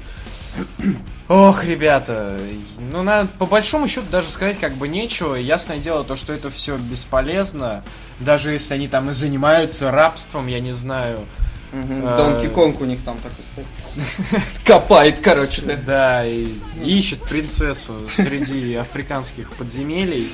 [1.28, 2.40] ох, ребята,
[2.80, 5.36] ну, на, по большому счету даже сказать как бы нечего.
[5.36, 7.84] Ясное дело то, что это все бесполезно.
[8.22, 11.26] Даже если они там и занимаются рабством, я не знаю.
[11.74, 13.66] А, Донки Конг у них там такой
[14.48, 15.76] скопает, короче, да.
[15.76, 16.48] Да, и
[16.84, 20.32] ищет принцессу среди африканских подземелий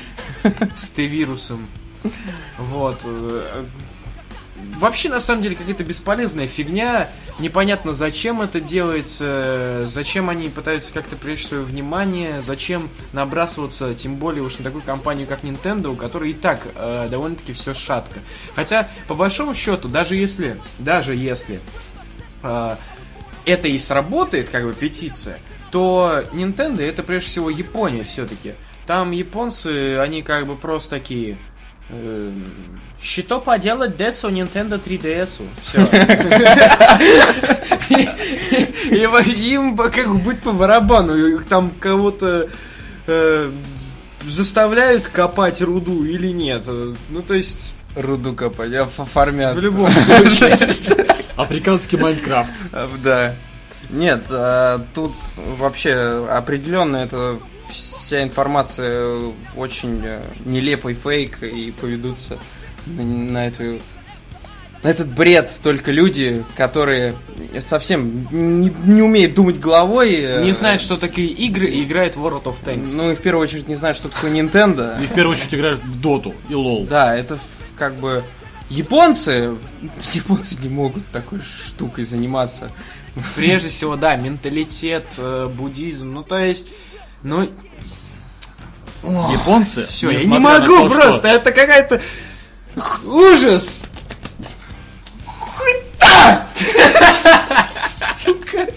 [0.75, 1.67] с Т-вирусом.
[2.57, 3.05] Вот.
[4.77, 7.09] Вообще, на самом деле, какая-то бесполезная фигня.
[7.39, 14.43] Непонятно, зачем это делается, зачем они пытаются как-то привлечь свое внимание, зачем набрасываться, тем более
[14.43, 18.19] уж на такую компанию, как Nintendo, у которой и так э, довольно-таки все шатко.
[18.55, 21.61] Хотя, по большому счету, даже если, даже если
[22.43, 22.75] э,
[23.45, 25.39] это и сработает, как бы петиция,
[25.71, 28.53] то Nintendo это прежде всего Япония все-таки.
[28.87, 31.37] Там японцы, они как бы просто такие...
[31.89, 32.31] э,
[33.01, 35.41] Что поделать Десу Nintendo 3DS?
[35.61, 35.81] Все.
[39.35, 41.39] Им как бы быть по барабану.
[41.43, 42.49] Там кого-то
[43.07, 43.51] э,
[44.27, 46.65] заставляют копать руду или нет.
[46.67, 49.55] Ну, то есть, Руду копать, а фармят.
[49.55, 50.57] в любом случае.
[51.35, 52.53] Африканский Майнкрафт.
[52.71, 53.35] А, Да.
[53.89, 55.11] Нет, а, тут
[55.57, 57.39] вообще определенно это
[57.69, 62.37] вся информация очень э, нелепый фейк и поведутся
[62.85, 63.79] на, на эту
[64.83, 67.15] на этот бред только люди, которые
[67.59, 70.15] совсем не, не умеют думать головой.
[70.15, 72.91] э, Не знает, что такие игры и играет в World of Tanks.
[72.95, 75.01] Ну и в первую очередь не знают, что такое Nintendo.
[75.01, 76.85] И в первую очередь играешь в Доту и Лол.
[76.89, 77.37] Да, это
[77.77, 78.23] как бы
[78.71, 79.57] японцы,
[80.13, 82.71] японцы не могут такой штукой заниматься.
[83.35, 86.69] Прежде всего, да, менталитет, э, буддизм, ну то есть,
[87.23, 87.49] ну
[89.03, 92.01] Японцы, все, я не могу то, что- просто, это какая-то
[93.03, 93.87] ужас.
[95.25, 96.47] Хуйта!
[97.87, 98.67] Сука.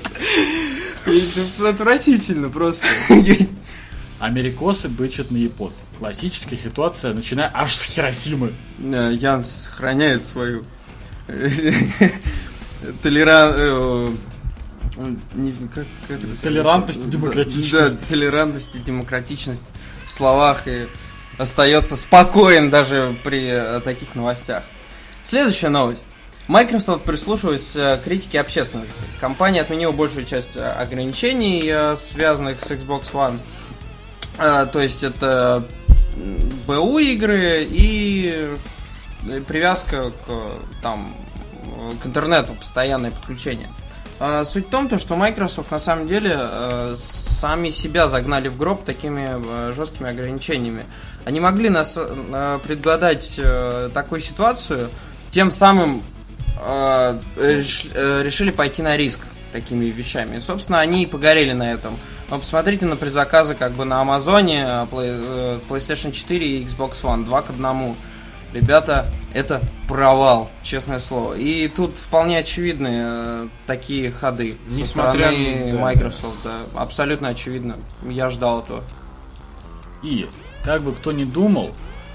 [1.05, 2.87] Это отвратительно просто.
[4.25, 5.83] Америкосы бычат на японцев.
[5.99, 8.55] Классическая ситуация, начиная аж с Хиросимы.
[8.79, 10.65] Э, Ян сохраняет свою
[13.03, 14.17] толеран...
[15.75, 18.01] как, как это Толерантность и демократичность.
[18.01, 19.67] Да, толерантность и демократичность
[20.07, 20.87] в словах и
[21.37, 24.65] остается спокоен даже при э, таких новостях.
[25.23, 26.07] Следующая новость.
[26.47, 29.03] Microsoft прислушивалась э, к критике общественности.
[29.19, 33.39] Компания отменила большую часть э, ограничений, э, связанных с Xbox One.
[34.39, 35.65] Э, То есть это
[36.67, 38.57] БУ игры и
[39.29, 41.15] э, привязка к там
[41.65, 43.69] э, к интернету, постоянное подключение.
[44.21, 48.57] А, Суть в том, то, что Microsoft на самом деле э, сами себя загнали в
[48.57, 50.87] гроб такими э, жесткими ограничениями.
[51.25, 54.89] Они могли нас э, предугадать э, такую ситуацию,
[55.31, 56.03] тем самым
[56.61, 59.19] э, реш- э, решили пойти на риск
[59.53, 60.37] такими вещами.
[60.37, 61.99] И, собственно, они и погорели на этом.
[62.31, 67.03] Но посмотрите на предзаказы как бы на Амазоне, э, Play- э, PlayStation 4 и Xbox
[67.03, 67.97] One 2 к 1.
[68.53, 71.35] Ребята, это провал, честное слово.
[71.35, 76.37] И тут вполне очевидны э, такие ходы со Несмотря стороны на- да, Microsoft.
[76.45, 76.53] Да.
[76.81, 77.77] Абсолютно очевидно.
[78.09, 78.85] Я ждал этого.
[80.03, 80.29] И,
[80.65, 81.75] как бы кто ни думал,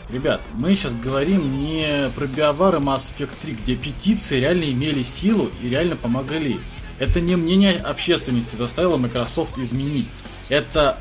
[0.09, 5.49] ребят, мы сейчас говорим не про биовары Mass Effect 3, где петиции реально имели силу
[5.61, 6.59] и реально помогли.
[6.99, 10.07] Это не мнение общественности заставило Microsoft изменить.
[10.49, 10.97] Это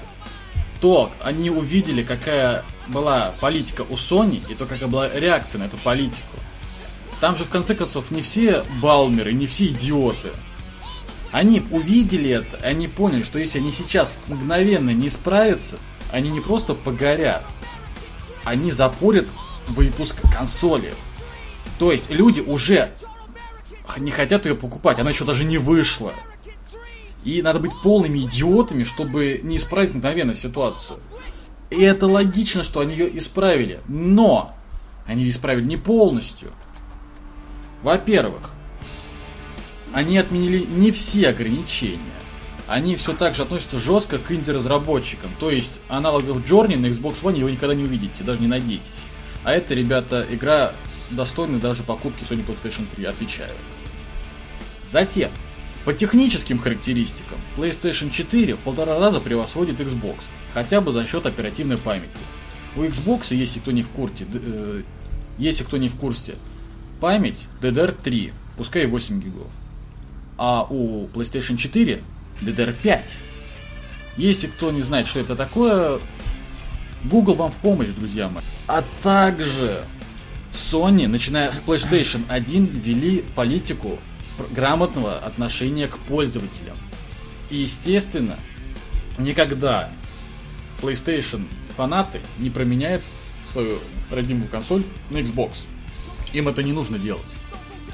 [0.81, 5.77] то, они увидели, какая была политика у Sony, и то, какая была реакция на эту
[5.79, 6.37] политику.
[7.21, 10.31] Там же, в конце концов, не все балмеры, не все идиоты.
[11.33, 15.79] Они увидели это, они поняли, что если они сейчас мгновенно не справятся,
[16.13, 17.45] они не просто погорят,
[18.45, 19.29] они запорят
[19.67, 20.95] выпуск консоли.
[21.79, 22.93] То есть люди уже
[23.97, 26.13] не хотят ее покупать, она еще даже не вышла.
[27.25, 31.01] И надо быть полными идиотами, чтобы не исправить мгновенно ситуацию.
[31.71, 33.81] И это логично, что они ее исправили.
[33.89, 34.55] Но
[35.07, 36.53] они ее исправили не полностью.
[37.83, 38.51] Во-первых,
[39.93, 41.99] они отменили не все ограничения.
[42.67, 45.31] Они все так же относятся жестко к инди-разработчикам.
[45.41, 49.07] То есть аналогов Journey на Xbox One вы никогда не увидите, даже не надейтесь.
[49.45, 50.73] А это, ребята, игра
[51.11, 53.53] достойна даже покупки Sony PlayStation 3, отвечаю.
[54.91, 55.31] Затем,
[55.85, 60.21] по техническим характеристикам, PlayStation 4 в полтора раза превосходит Xbox,
[60.55, 62.09] хотя бы за счет оперативной памяти.
[62.75, 64.83] У Xbox, если кто не в курсе, э,
[65.37, 66.37] если кто не в курсе,
[67.01, 69.49] память DDR3, пускай и 8 гигов.
[70.39, 72.03] А у PlayStation 4
[72.41, 73.01] DDR5.
[74.17, 75.99] Если кто не знает, что это такое,
[77.05, 78.43] Google вам в помощь, друзья мои.
[78.67, 79.85] А также
[80.53, 83.99] Sony, начиная с PlayStation 1, ввели политику
[84.51, 86.77] грамотного отношения к пользователям.
[87.51, 88.39] И, естественно,
[89.19, 89.91] никогда
[90.81, 91.47] PlayStation
[91.77, 93.03] фанаты не променяют
[93.53, 93.79] свою
[94.11, 95.53] родимую консоль на Xbox.
[96.33, 97.35] Им это не нужно делать.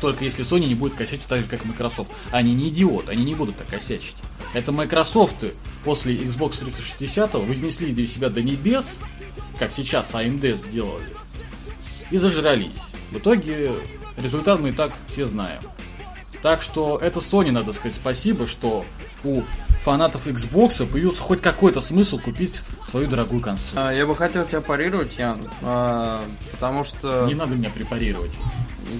[0.00, 2.11] Только если Sony не будет косячить так же, как Microsoft.
[2.30, 4.16] Они не идиоты, они не будут так косячить.
[4.52, 5.44] Это Microsoft
[5.85, 8.98] после Xbox 360 вознесли для себя до небес,
[9.59, 11.07] как сейчас AMD сделали,
[12.11, 12.83] и зажрались.
[13.11, 13.72] В итоге
[14.16, 15.61] результат мы и так все знаем.
[16.44, 18.85] Так что это Sony надо сказать спасибо, что
[19.24, 19.40] у
[19.83, 23.78] фанатов Xbox появился хоть какой-то смысл купить свою дорогую консоль.
[23.78, 28.33] А, Я бы хотел тебя парировать, Ян, а, потому что Не надо меня препарировать.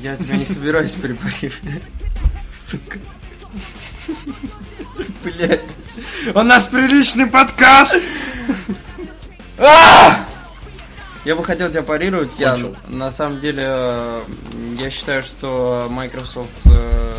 [0.03, 1.83] я тебя не собираюсь препарировать.
[2.33, 2.99] Сука.
[5.23, 5.61] Блять.
[6.35, 8.01] У нас приличный подкаст!
[9.59, 10.27] А!
[11.25, 12.61] Я бы хотел тебя парировать, Ян.
[12.61, 12.77] Кончил.
[12.89, 14.23] На самом деле, э,
[14.79, 17.15] я считаю, что Microsoft э,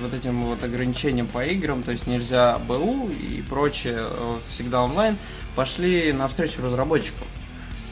[0.00, 5.18] вот этим вот ограничением по играм, то есть нельзя БУ и прочее э, всегда онлайн,
[5.54, 7.26] пошли навстречу разработчикам.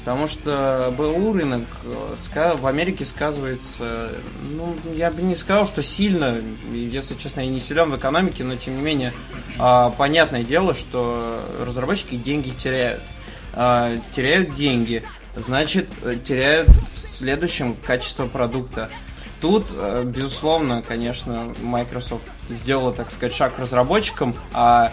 [0.07, 4.12] Потому что БУ рынок в Америке сказывается,
[4.53, 6.40] ну, я бы не сказал, что сильно,
[6.72, 9.12] если честно, я не силен в экономике, но тем не менее,
[9.59, 13.03] а, понятное дело, что разработчики деньги теряют.
[13.53, 15.03] А, теряют деньги,
[15.37, 18.90] значит, э, теряют в следующем качество продукта.
[19.40, 24.92] Тут, э, безусловно, конечно, Microsoft сделала, так сказать, шаг разработчикам, а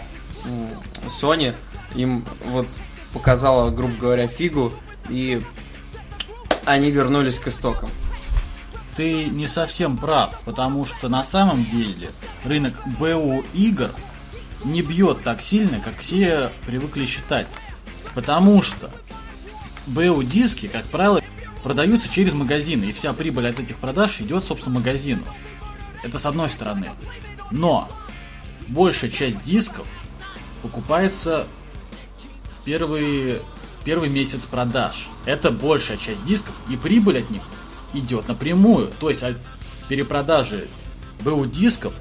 [1.06, 1.54] Sony
[1.94, 2.66] им вот
[3.12, 4.72] показала, грубо говоря, фигу,
[5.08, 5.42] и
[6.66, 7.90] они вернулись к истокам.
[8.96, 12.10] Ты не совсем прав, потому что на самом деле
[12.44, 13.90] рынок БУ игр
[14.64, 17.46] не бьет так сильно, как все привыкли считать.
[18.14, 18.90] Потому что
[19.86, 21.22] БУ диски, как правило,
[21.62, 25.22] продаются через магазины, и вся прибыль от этих продаж идет, собственно, магазину.
[26.02, 26.90] Это с одной стороны.
[27.50, 27.88] Но
[28.68, 29.86] большая часть дисков
[30.62, 31.46] покупается
[32.60, 33.38] в первый,
[33.84, 35.08] первый месяц продаж.
[35.26, 37.42] Это большая часть дисков, и прибыль от них
[37.94, 38.90] идет напрямую.
[39.00, 39.36] То есть от
[39.88, 40.68] перепродажи
[41.20, 41.94] БУ дисков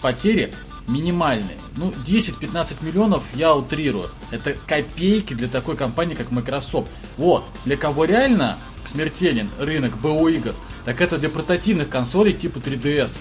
[0.00, 0.54] потери
[0.86, 1.56] минимальные.
[1.76, 4.10] Ну, 10-15 миллионов я утрирую.
[4.30, 6.88] Это копейки для такой компании, как Microsoft.
[7.16, 13.12] Вот, для кого реально смертелен рынок БУ игр, так это для портативных консолей типа 3DS.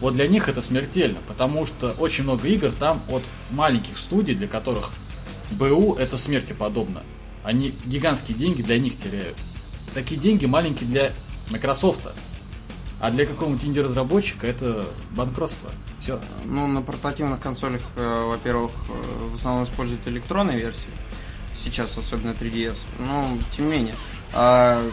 [0.00, 4.48] Вот для них это смертельно, потому что очень много игр там от маленьких студий, для
[4.48, 4.90] которых
[5.52, 7.02] БУ это смерти подобно.
[7.44, 9.36] Они гигантские деньги для них теряют.
[9.92, 11.12] Такие деньги маленькие для
[11.50, 12.08] Microsoft.
[13.00, 15.70] А для какого-нибудь инди-разработчика это банкротство.
[16.00, 16.20] Все.
[16.44, 20.90] Ну, на портативных консолях, э, во-первых, э, в основном используют электронные версии.
[21.54, 22.78] Сейчас, особенно 3DS.
[22.98, 23.94] Но, тем не менее.
[24.32, 24.90] А,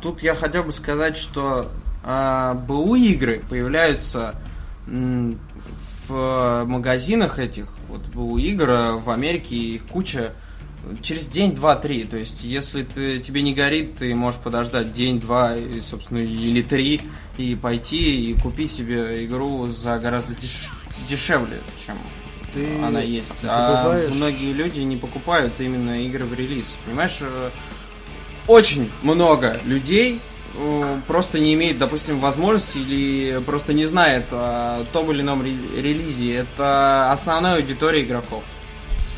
[0.00, 1.70] тут я хотел бы сказать, что
[2.04, 4.34] а, БУ игры появляются
[4.86, 10.32] в магазинах этих, вот БУ игр э, в Америке, их куча
[11.02, 12.04] через день, два, три.
[12.04, 16.62] То есть, если ты, тебе не горит, ты можешь подождать день, два, и, собственно, или
[16.62, 17.02] три,
[17.38, 20.72] и пойти и купить себе игру за гораздо деш-
[21.08, 21.96] дешевле, чем
[22.52, 23.32] Ты она есть.
[23.44, 26.78] А многие люди не покупают именно игры в релиз.
[26.84, 27.50] Понимаешь, э,
[28.46, 30.20] очень много людей
[30.54, 35.80] э, просто не имеет, допустим, возможности или просто не знает о том или ином ре-
[35.80, 36.34] релизе.
[36.34, 38.42] Это основная аудитория игроков.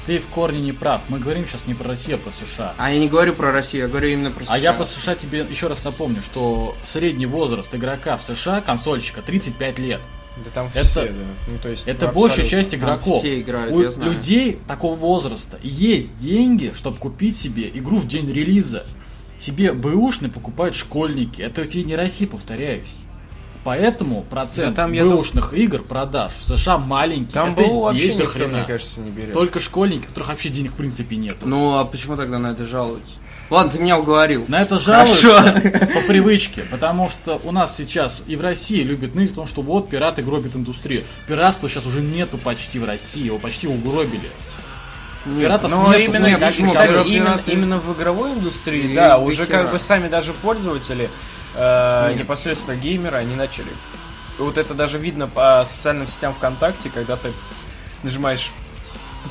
[0.07, 1.01] Ты в корне не прав.
[1.09, 2.75] Мы говорим сейчас не про Россию, а про США.
[2.77, 4.55] А я не говорю про Россию, я говорю именно про США.
[4.55, 9.23] А я по США тебе еще раз напомню, что средний возраст игрока в США, консольщика,
[9.23, 10.01] 35 лет.
[10.45, 11.13] Да там Это- все, да.
[11.47, 13.21] Ну, то есть, Это ну, большая часть игроков.
[13.21, 14.13] все играют, У я знаю.
[14.13, 18.85] людей такого возраста есть деньги, чтобы купить себе игру в день релиза.
[19.39, 21.41] Себе бэушный покупают школьники.
[21.41, 22.89] Это тебе не Россия, повторяюсь.
[23.65, 27.33] Поэтому процент Да там, я дум- бэушных игр продаж в США маленький.
[27.33, 28.59] Там Это вообще никто, хрена.
[28.59, 29.33] мне кажется, не берет.
[29.33, 31.37] Только школьники, у которых вообще денег в принципе нет.
[31.45, 33.13] Ну, а почему тогда на это жалуются?
[33.51, 34.45] Ладно, ты меня уговорил.
[34.49, 35.61] На это жалуются
[35.95, 39.63] по привычке, потому что у нас сейчас и в России любят ныть в том, что
[39.63, 41.05] вот пираты гробят индустрию.
[41.27, 44.29] Пиратства сейчас уже нету почти в России, его почти угробили.
[45.39, 46.05] Пиратов Но нету.
[46.05, 46.69] именно, Нет, почему?
[46.69, 49.63] кстати, Пираты- именно, именно в игровой индустрии, И да, до уже хера.
[49.63, 51.09] как бы сами даже пользователи,
[51.55, 52.21] э, Нет.
[52.21, 53.71] непосредственно геймеры, они начали.
[54.39, 57.33] И Вот это даже видно по социальным сетям ВКонтакте, когда ты
[58.03, 58.53] нажимаешь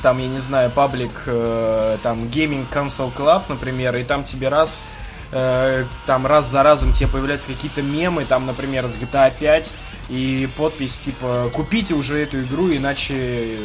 [0.02, 4.84] там, я не знаю, паблик, э, там, Gaming Console Club, например, и там тебе раз,
[5.30, 9.72] э, там раз за разом тебе появляются какие-то мемы, там, например, с GTA 5,
[10.08, 13.58] и подпись типа «Купите уже эту игру, иначе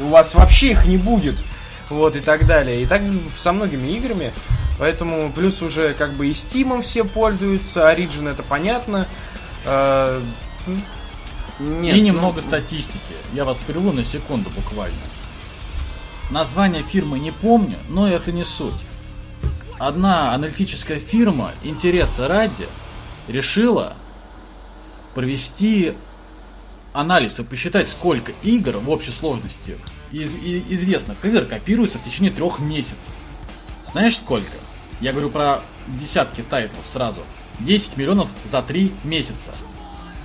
[0.00, 1.36] у вас вообще их не будет».
[1.90, 2.82] Вот, и так далее.
[2.82, 3.00] И так
[3.34, 4.32] со многими играми.
[4.78, 9.08] Поэтому плюс уже как бы и Steam все пользуются, Origin это понятно.
[9.64, 10.20] Э,
[11.58, 12.98] Нет, и ну, немного статистики.
[13.32, 14.96] Я вас прерву на секунду буквально.
[16.30, 18.80] Название фирмы не помню, но это не суть.
[19.78, 22.68] Одна аналитическая фирма интереса ради
[23.26, 23.94] решила
[25.14, 25.94] провести
[26.92, 29.76] анализ и посчитать, сколько игр в общей сложности
[30.12, 33.12] из и- известных игр копируется в течение трех месяцев.
[33.86, 34.46] Знаешь сколько?
[35.00, 37.20] Я говорю про десятки тайтлов сразу.
[37.60, 39.52] 10 миллионов за 3 месяца.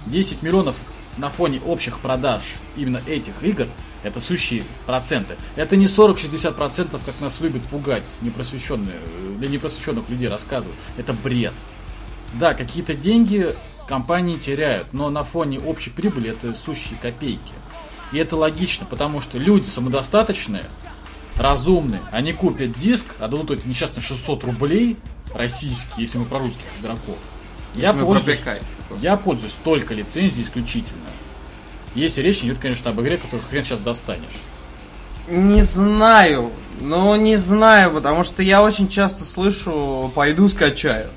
[0.05, 0.76] 10 миллионов
[1.17, 2.43] на фоне общих продаж
[2.76, 3.67] именно этих игр
[4.03, 5.38] это сущие проценты.
[5.55, 8.99] Это не 40-60%, как нас любят пугать непросвещенные,
[9.38, 10.78] для непросвещенных людей рассказывают.
[10.97, 11.53] Это бред.
[12.34, 13.47] Да, какие-то деньги
[13.88, 17.53] компании теряют, но на фоне общей прибыли это сущие копейки.
[18.11, 20.65] И это логично, потому что люди самодостаточные,
[21.38, 24.98] разумные, они купят диск, отдадут эти несчастные 600 рублей
[25.34, 27.18] российские, если мы про русских игроков.
[27.76, 28.40] Я Если мы про пользуюсь,
[29.02, 31.02] я пользуюсь только лицензией исключительно.
[31.96, 34.34] Если речь идет, конечно, об игре, которую хрен сейчас достанешь.
[35.28, 36.52] Не знаю.
[36.82, 41.10] Ну, не знаю, потому что я очень часто слышу «пойду скачаю».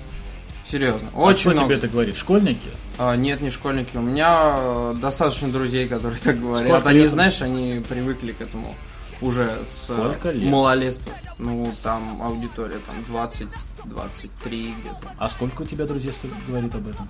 [0.70, 1.08] Серьезно.
[1.14, 1.66] А Очень кто много.
[1.66, 2.16] тебе это говорит?
[2.16, 2.68] Школьники?
[2.98, 3.96] А, нет, не школьники.
[3.96, 6.68] У меня э, достаточно друзей, которые так говорят.
[6.68, 7.10] Сколько они, лет?
[7.10, 8.74] знаешь, они привыкли к этому
[9.20, 10.50] уже с э, Сколько лет?
[10.50, 11.12] малолетства.
[11.38, 13.48] Ну, там аудитория там 20,
[13.84, 15.12] 23 где-то.
[15.18, 16.12] А сколько у тебя друзей
[16.46, 17.08] говорит об этом?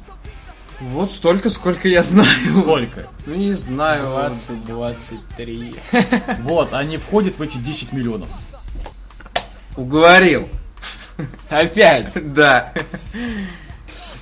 [0.81, 2.29] Вот столько, сколько я знаю.
[2.61, 3.09] Сколько?
[3.25, 4.05] Ну, не знаю.
[4.05, 5.75] 20, 23.
[6.41, 8.29] Вот, они входят в эти 10 миллионов.
[9.77, 10.49] Уговорил.
[11.49, 12.13] Опять.
[12.35, 12.73] Да.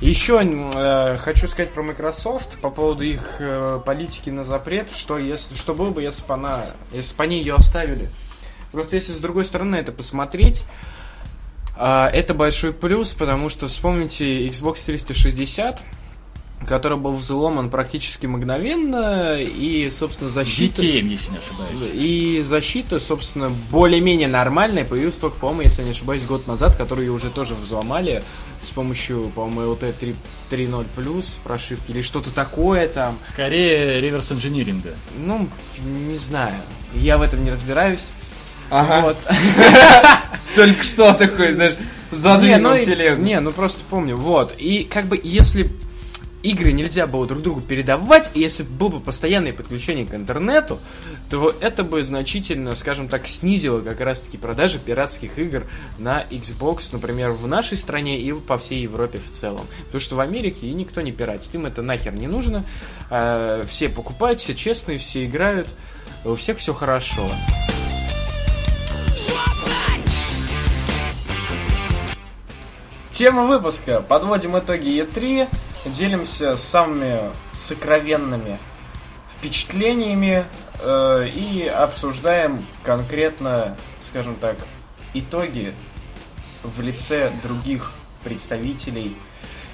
[0.01, 5.55] Еще э, хочу сказать про Microsoft по поводу их э, политики на запрет, что если,
[5.55, 8.11] что было бы, если бы она, если бы они ее оставили.
[8.73, 10.65] Просто если с другой стороны это посмотреть,
[11.79, 15.83] э, это большой плюс, потому что вспомните Xbox 360,
[16.67, 20.83] который был взломан практически мгновенно, и, собственно, защита...
[20.83, 21.91] GTM, если не ошибаюсь.
[21.95, 27.13] И защита, собственно, более-менее нормальная, появилась только, по-моему, если я не ошибаюсь, год назад, которую
[27.13, 28.23] уже тоже взломали
[28.63, 30.17] с помощью, по-моему, LT
[30.51, 33.19] 3.0 плюс прошивки или что-то такое там.
[33.27, 34.95] Скорее реверс инжиниринга.
[35.19, 35.49] Ну,
[35.85, 36.57] не знаю.
[36.95, 38.07] Я в этом не разбираюсь.
[38.71, 39.03] Ага.
[39.03, 39.17] Вот.
[40.57, 41.75] Только что такой, знаешь,
[42.11, 43.23] задвинул ну, телегу.
[43.23, 44.17] Не, ну просто помню.
[44.17, 44.55] Вот.
[44.59, 45.71] И как бы если
[46.45, 50.79] игры нельзя было друг другу передавать, и если бы было бы постоянное подключение к интернету,
[51.31, 55.65] то это бы значительно, скажем так, снизило как раз-таки продажи пиратских игр
[55.99, 59.67] на Xbox, например, в нашей стране и по всей Европе в целом.
[59.87, 62.65] Потому что в Америке и никто не пиратит, им это нахер не нужно.
[63.11, 65.69] А, Все покупают, все честные, все играют,
[66.25, 67.31] у всех все хорошо.
[73.11, 74.01] Тема выпуска.
[74.01, 75.49] Подводим итоги E3,
[75.85, 78.59] делимся самыми сокровенными
[79.31, 80.45] впечатлениями
[80.81, 84.57] э, и обсуждаем конкретно, скажем так,
[85.13, 85.75] итоги
[86.63, 89.17] в лице других представителей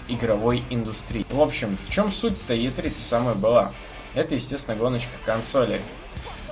[0.09, 1.25] игровой индустрии.
[1.31, 3.73] В общем, в чем суть-то E3 самая была?
[4.15, 5.81] Это, естественно, гоночка консолей.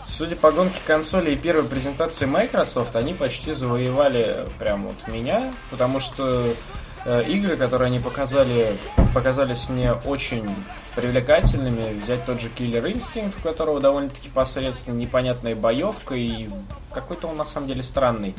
[0.06, 6.00] Судя по гонке консолей и первой презентации Microsoft, они почти завоевали прям вот меня, потому
[6.00, 6.54] что
[7.06, 8.66] игры, которые они показали,
[9.14, 10.48] показались мне очень
[10.94, 11.98] привлекательными.
[12.00, 16.48] Взять тот же Killer Instinct, у которого довольно-таки посредственно непонятная боевка и
[16.92, 18.34] какой-то он на самом деле странный.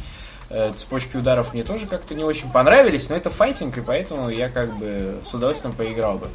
[0.50, 4.50] Э, Цепочки ударов мне тоже как-то не очень понравились, но это файтинг, и поэтому я
[4.50, 6.28] как бы с удовольствием поиграл бы.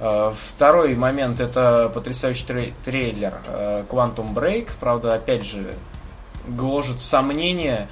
[0.00, 4.70] Э, Второй момент это потрясающий трей- трейлер э, Quantum Break.
[4.80, 5.74] Правда, опять же,
[6.48, 7.88] гложет сомнения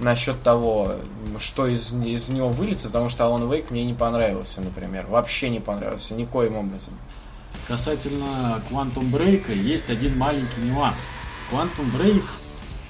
[0.00, 0.92] насчет того,
[1.38, 5.06] что из, из него выльется, потому что Alan Wake мне не понравился, например.
[5.06, 6.94] Вообще не понравился, никоим образом.
[7.66, 11.00] Касательно Quantum Break есть один маленький нюанс.
[11.50, 12.24] Quantum Break,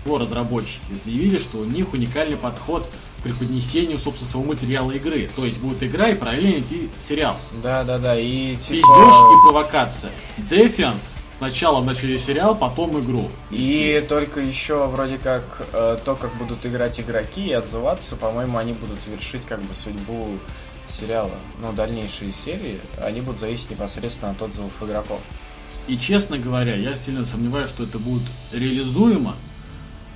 [0.04, 2.88] его разработчики, заявили, что у них уникальный подход
[3.18, 5.28] к преподнесению, собственно, своего материала игры.
[5.34, 7.36] То есть будет игра и параллельно идти сериал.
[7.62, 8.18] Да, да, да.
[8.18, 8.86] И типа...
[8.86, 10.10] Пиздеж и провокация.
[10.50, 13.30] Defense сначала начали сериал, потом игру.
[13.50, 18.72] И только еще вроде как э, то, как будут играть игроки и отзываться, по-моему, они
[18.72, 20.38] будут вершить как бы судьбу
[20.86, 21.34] сериала.
[21.60, 25.20] Но дальнейшие серии, они будут зависеть непосредственно от отзывов игроков.
[25.86, 29.36] И честно говоря, я сильно сомневаюсь, что это будет реализуемо.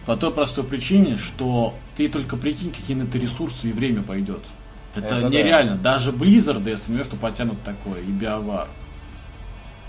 [0.06, 4.40] По той простой причине, что ты только прикинь, какие на это ресурсы и время пойдет.
[4.96, 5.28] Это, Это да.
[5.28, 5.76] нереально.
[5.76, 8.00] Даже Blizzard, я сомневаюсь, что потянут такое.
[8.00, 8.66] И BioWare.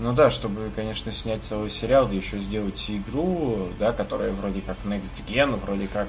[0.00, 4.76] Ну да, чтобы, конечно, снять целый сериал, да еще сделать игру, да, которая вроде как
[4.84, 6.08] Next Gen, вроде как,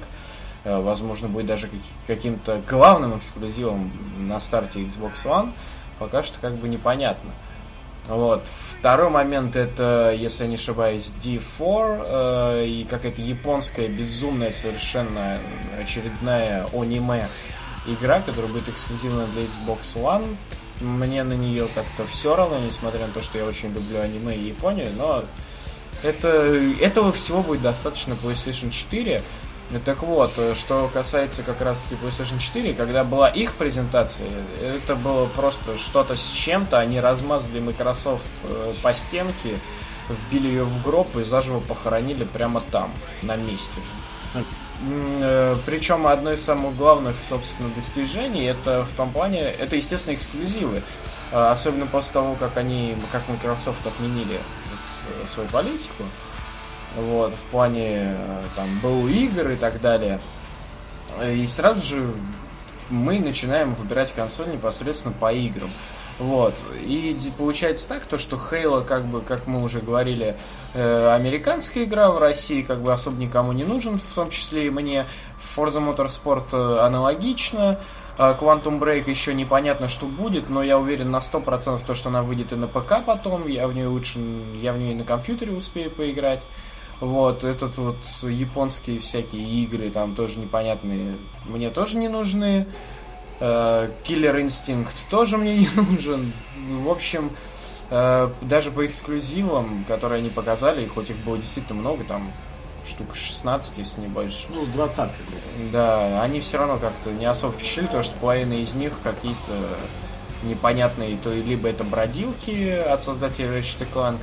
[0.64, 5.52] э, возможно, будет даже каки- каким-то главным эксклюзивом на старте Xbox One,
[6.00, 7.30] пока что как бы непонятно.
[8.08, 8.46] Вот.
[8.46, 15.38] Второй момент это, если я не ошибаюсь, D4 э, и какая-то японская безумная совершенно
[15.80, 17.28] очередная аниме
[17.86, 20.36] игра, которая будет эксклюзивна для Xbox One.
[20.80, 24.48] Мне на нее как-то все равно, несмотря на то, что я очень люблю аниме и
[24.48, 25.24] Японию, но
[26.02, 29.22] это, этого всего будет достаточно PlayStation 4.
[29.84, 34.28] Так вот, что касается как раз таки PlayStation 4, когда была их презентация,
[34.62, 39.58] это было просто что-то с чем-то, они размазали Microsoft э, по стенке,
[40.08, 44.44] вбили ее в гроб и заживо похоронили прямо там, на месте же.
[45.64, 50.82] Причем одно из самых главных, собственно, достижений это в том плане, это, естественно, эксклюзивы.
[51.32, 56.04] А, особенно после того, как они, как Microsoft отменили э, свою политику.
[56.96, 60.20] Вот, в плане э, там БУ игр и так далее.
[61.22, 62.14] И сразу же
[62.90, 65.70] мы начинаем выбирать консоль непосредственно по играм.
[66.18, 66.54] Вот.
[66.80, 70.36] И получается так, то, что Halo, как бы, как мы уже говорили,
[70.74, 74.70] э, американская игра в России, как бы особо никому не нужен, в том числе и
[74.70, 75.06] мне.
[75.56, 77.78] Forza Motorsport э, аналогично.
[78.18, 82.22] А Quantum Break еще непонятно, что будет, но я уверен на 100% то, что она
[82.22, 83.46] выйдет и на ПК потом.
[83.46, 84.18] Я в нее лучше,
[84.62, 86.46] я в нее и на компьютере успею поиграть.
[87.00, 92.66] Вот, этот вот японские всякие игры, там тоже непонятные, мне тоже не нужны.
[94.04, 96.32] Киллер Инстинкт тоже мне не нужен.
[96.68, 97.30] В общем,
[97.90, 102.30] э, даже по эксклюзивам, которые они показали, хоть их было действительно много, там
[102.86, 104.46] штук 16, если не больше.
[104.50, 105.16] Ну, двадцатка,
[105.72, 109.52] Да, они все равно как-то не особо впечатлили, потому что половина из них какие-то
[110.42, 114.18] непонятные, то либо это бродилки от создателей Ratchet Clank,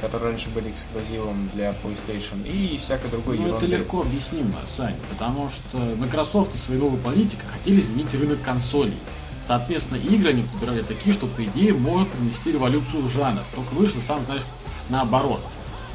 [0.00, 3.38] которые раньше были эксклюзивом для PlayStation, и всякое другое.
[3.38, 8.42] Ну, это легко объяснимо, Сань, потому что Microsoft и своей новой политикой хотели изменить рынок
[8.42, 8.98] консолей.
[9.42, 13.40] Соответственно, игры они подбирали такие, что, по идее, могут принести революцию в жанр.
[13.54, 14.42] Только вышло, сам знаешь,
[14.90, 15.40] наоборот.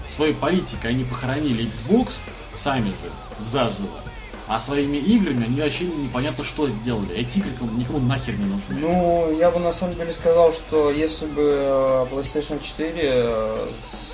[0.10, 2.14] Своей политикой они похоронили Xbox,
[2.56, 3.90] сами же, заживо.
[4.48, 7.16] А своими играми они вообще непонятно что сделали.
[7.16, 8.76] Эти игры никому нахер не нужны.
[8.76, 13.68] Ну, я бы на самом деле сказал, что если бы э, PlayStation 4 э,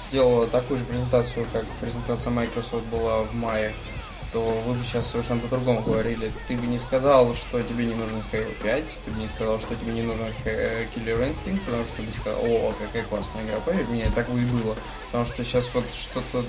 [0.09, 3.73] сделала такую же презентацию, как презентация Microsoft была в мае,
[4.31, 6.31] то вы бы сейчас совершенно по-другому говорили.
[6.47, 9.75] Ты бы не сказал, что тебе не нужен Halo 5, ты бы не сказал, что
[9.75, 13.85] тебе не нужен Killer Instinct, потому что ты бы сказал, о, какая классная игра, поверь
[13.87, 14.75] мне, так бы и было.
[15.07, 16.45] Потому что сейчас вот что-то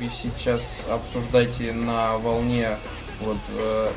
[0.00, 2.76] вы сейчас обсуждаете на волне
[3.20, 3.90] вот э,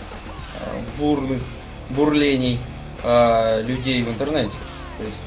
[0.98, 1.42] бурных
[1.90, 2.60] бурлений
[3.04, 4.54] э, людей в интернете.
[4.98, 5.20] То есть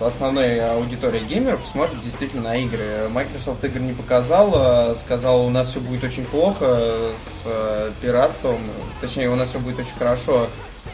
[0.00, 3.08] основная аудитория геймеров смотрит действительно на игры.
[3.10, 6.78] Microsoft игр не показал, сказал, у нас все будет очень плохо
[7.16, 8.58] с э, пиратством,
[9.00, 10.46] точнее, у нас все будет очень хорошо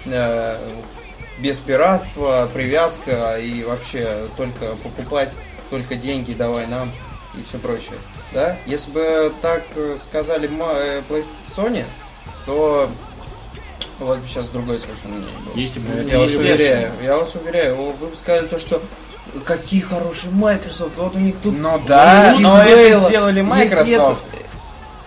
[0.06, 0.58] э,
[1.38, 5.30] без пиратства, привязка и вообще только покупать,
[5.70, 6.90] только деньги давай нам
[7.34, 7.98] и все прочее.
[8.32, 8.56] Да?
[8.66, 9.64] Если бы так
[10.00, 11.02] сказали э,
[11.54, 11.84] Sony,
[12.46, 12.88] то
[14.00, 15.56] вот сейчас другой совершенно мнение было.
[15.56, 18.82] Если бы я вас уверяю, я вас уверяю, вы бы сказали то, что
[19.44, 21.58] какие хорошие Microsoft, вот у них тут...
[21.58, 24.24] Ну да, но это сделали Microsoft.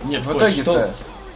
[0.04, 0.90] Нет, в итоге что?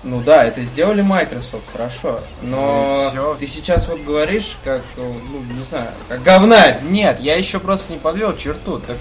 [0.04, 2.20] Ну да, это сделали Microsoft, хорошо.
[2.42, 5.14] Но ну, ты сейчас вот говоришь, как, ну,
[5.54, 6.80] не знаю, как говнарь.
[6.82, 8.80] Нет, я еще просто не подвел черту.
[8.80, 8.96] Так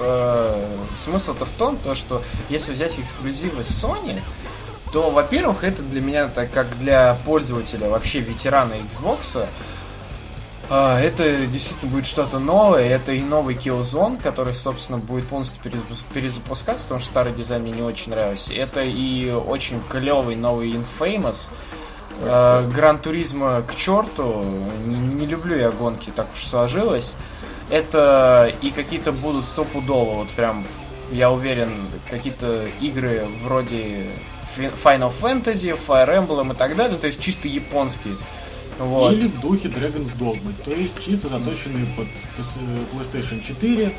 [0.00, 0.66] э,
[0.96, 4.20] смысл-то в том, то, что если взять эксклюзивы Sony,
[4.92, 9.46] то, во-первых, это для меня, так как для пользователя, вообще ветерана Xbox,
[10.70, 12.88] а, это действительно будет что-то новое.
[12.88, 15.62] Это и новый Killzone, который, собственно, будет полностью
[16.12, 18.52] перезапускаться, потому что старый дизайн мне не очень нравился.
[18.52, 21.50] Это и очень клевый новый Infamous.
[22.20, 24.44] Гран Туризма к черту.
[24.86, 27.14] Не, не люблю я гонки, так уж сложилось.
[27.70, 30.66] Это и какие-то будут стопудово, вот прям,
[31.12, 31.70] я уверен,
[32.10, 34.06] какие-то игры вроде
[34.56, 38.16] Final Fantasy, Fire Emblem и так далее, то есть чисто японские.
[38.78, 39.12] Вот.
[39.12, 42.06] Или в духе Dragon's Dogma, то есть чисто заточенные под
[42.38, 43.92] PlayStation 4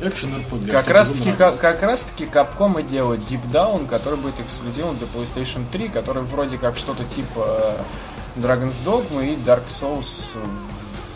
[0.00, 0.70] экшен RPG.
[0.70, 4.96] Как раз, таки, как, как раз таки Capcom и делают Deep Down, который будет эксклюзивом
[4.98, 10.36] для PlayStation 3, который вроде как что-то типа э, Dragon's Dogma и Dark Souls,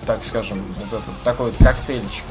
[0.07, 2.25] так скажем, вот этот такой вот коктейльчик.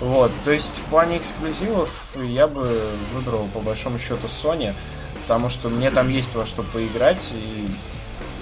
[0.00, 2.80] Вот, то есть в плане эксклюзивов я бы
[3.14, 4.74] выбрал по большому счету Sony
[5.22, 7.68] потому что мне там есть во что поиграть, и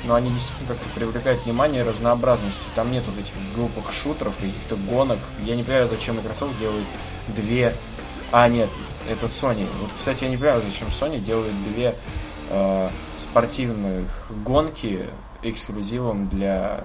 [0.04, 2.64] но ну, они действительно как-то привлекают внимание разнообразностью.
[2.74, 5.18] Там нет вот этих глупых шутеров, каких-то гонок.
[5.44, 6.84] Я не понимаю, зачем Microsoft делает
[7.28, 7.74] две...
[8.32, 8.70] А, нет,
[9.08, 9.66] это Sony.
[9.80, 11.94] Вот, кстати, я не понимаю, зачем Sony делает две
[12.48, 15.06] э, спортивных гонки
[15.42, 16.84] эксклюзивом для...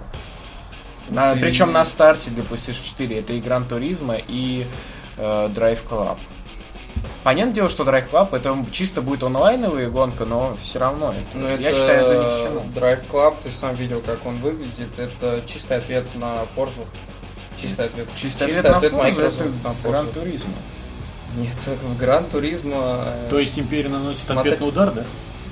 [1.09, 3.19] На, причем на старте для PlayStation 4.
[3.19, 4.65] Это и Gran Turismo, и
[5.17, 6.17] э, Drive Club.
[7.23, 11.49] Понятное дело, что Drive Club это чисто будет онлайновая гонка, но все равно это, но
[11.49, 12.61] я это считаю, это ни к чему.
[12.75, 16.85] Drive Club, ты сам видел, как он выглядит, это чистый ответ на Forza.
[17.59, 18.07] Чистый ответ.
[18.15, 20.53] Чистый, чистый ответ, ответ на Microsoft это на Гран Туризма.
[21.37, 23.05] Нет, в Гран Туризма...
[23.29, 24.51] То есть Империя наносит Смотри...
[24.51, 25.03] ответный удар, да?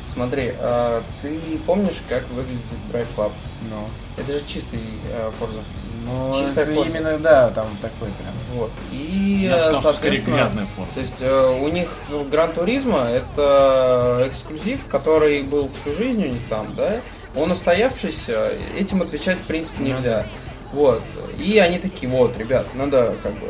[0.06, 3.32] Смотри, а, ты помнишь, как выглядит Drive Club?
[3.70, 3.78] Ну.
[3.78, 4.22] No.
[4.22, 4.80] Это же чистый
[5.12, 5.60] э, Forza.
[6.06, 8.34] Ну, Чистая это именно, да, там такой прям.
[8.54, 8.72] Вот.
[8.92, 10.50] И, сказал, соответственно,
[10.94, 11.90] то есть э, у них
[12.30, 17.00] Гран Туризма это эксклюзив, который был всю жизнь у них там, да,
[17.36, 20.28] он устоявшийся, этим отвечать в принципе нельзя.
[20.72, 21.02] Вот.
[21.38, 23.48] И они такие, вот, ребят, надо как бы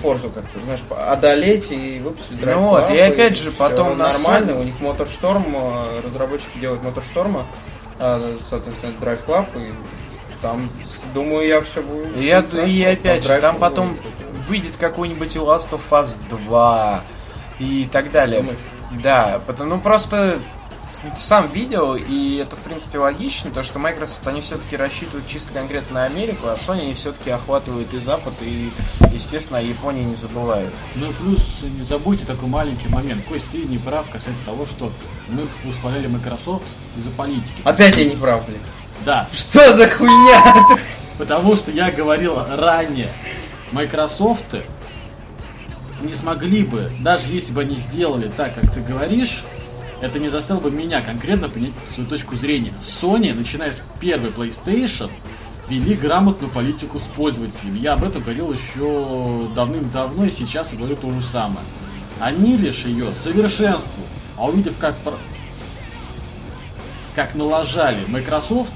[0.00, 4.62] Форзу как-то, знаешь, одолеть и выпустили Drive Ну вот, и опять же, потом нормально, у
[4.62, 7.44] них Motorstorm, э, разработчики делают Motorstorm,
[7.98, 9.72] а, соответственно, Drive Club, и
[10.42, 10.70] там,
[11.14, 12.16] думаю, я все будет.
[12.16, 12.66] И, я- хорошо.
[12.66, 14.00] и опять же, там потом будет
[14.50, 17.04] выйдет какой-нибудь Last of Us 2
[17.60, 18.40] и так далее.
[18.40, 18.58] Думаешь?
[19.00, 20.40] Да, потому, ну просто
[21.02, 25.52] ты сам видел, и это, в принципе, логично, то, что Microsoft, они все-таки рассчитывают чисто
[25.54, 28.70] конкретно на Америку, а Sony они все-таки охватывают и Запад, и,
[29.12, 30.74] естественно, о Японии не забывают.
[30.96, 33.24] Ну и плюс не забудьте такой маленький момент.
[33.28, 34.90] Кость, ты не прав касательно того, что
[35.28, 36.64] мы восхваляли Microsoft
[36.96, 37.62] из-за политики.
[37.64, 38.60] Опять я не прав, блин.
[39.04, 40.66] Да, Что за хуйня?
[41.18, 43.10] потому что я говорил ранее,
[43.72, 44.54] Microsoft
[46.02, 49.42] не смогли бы, даже если бы они сделали так, как ты говоришь,
[50.00, 52.72] это не заставило бы меня конкретно принять свою точку зрения.
[52.82, 55.10] Sony, начиная с первой PlayStation,
[55.68, 57.78] вели грамотную политику с пользователями.
[57.78, 61.60] Я об этом говорил еще давным-давно, и сейчас говорю то же самое.
[62.18, 64.08] Они лишь ее совершенствуют.
[64.38, 64.94] А увидев, как,
[67.14, 68.72] как налажали Microsoft,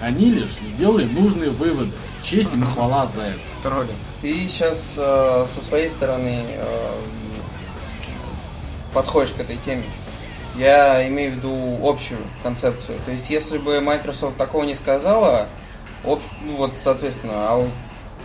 [0.00, 1.92] они лишь сделали нужные выводы.
[2.22, 3.38] Честь им и хвала за это.
[3.62, 3.88] Тролли.
[4.20, 6.90] Ты сейчас э, со своей стороны э,
[8.92, 9.84] подходишь к этой теме.
[10.56, 12.98] Я имею в виду общую концепцию.
[13.04, 15.46] То есть, если бы Microsoft такого не сказала,
[16.04, 17.68] об- ну вот, соответственно, а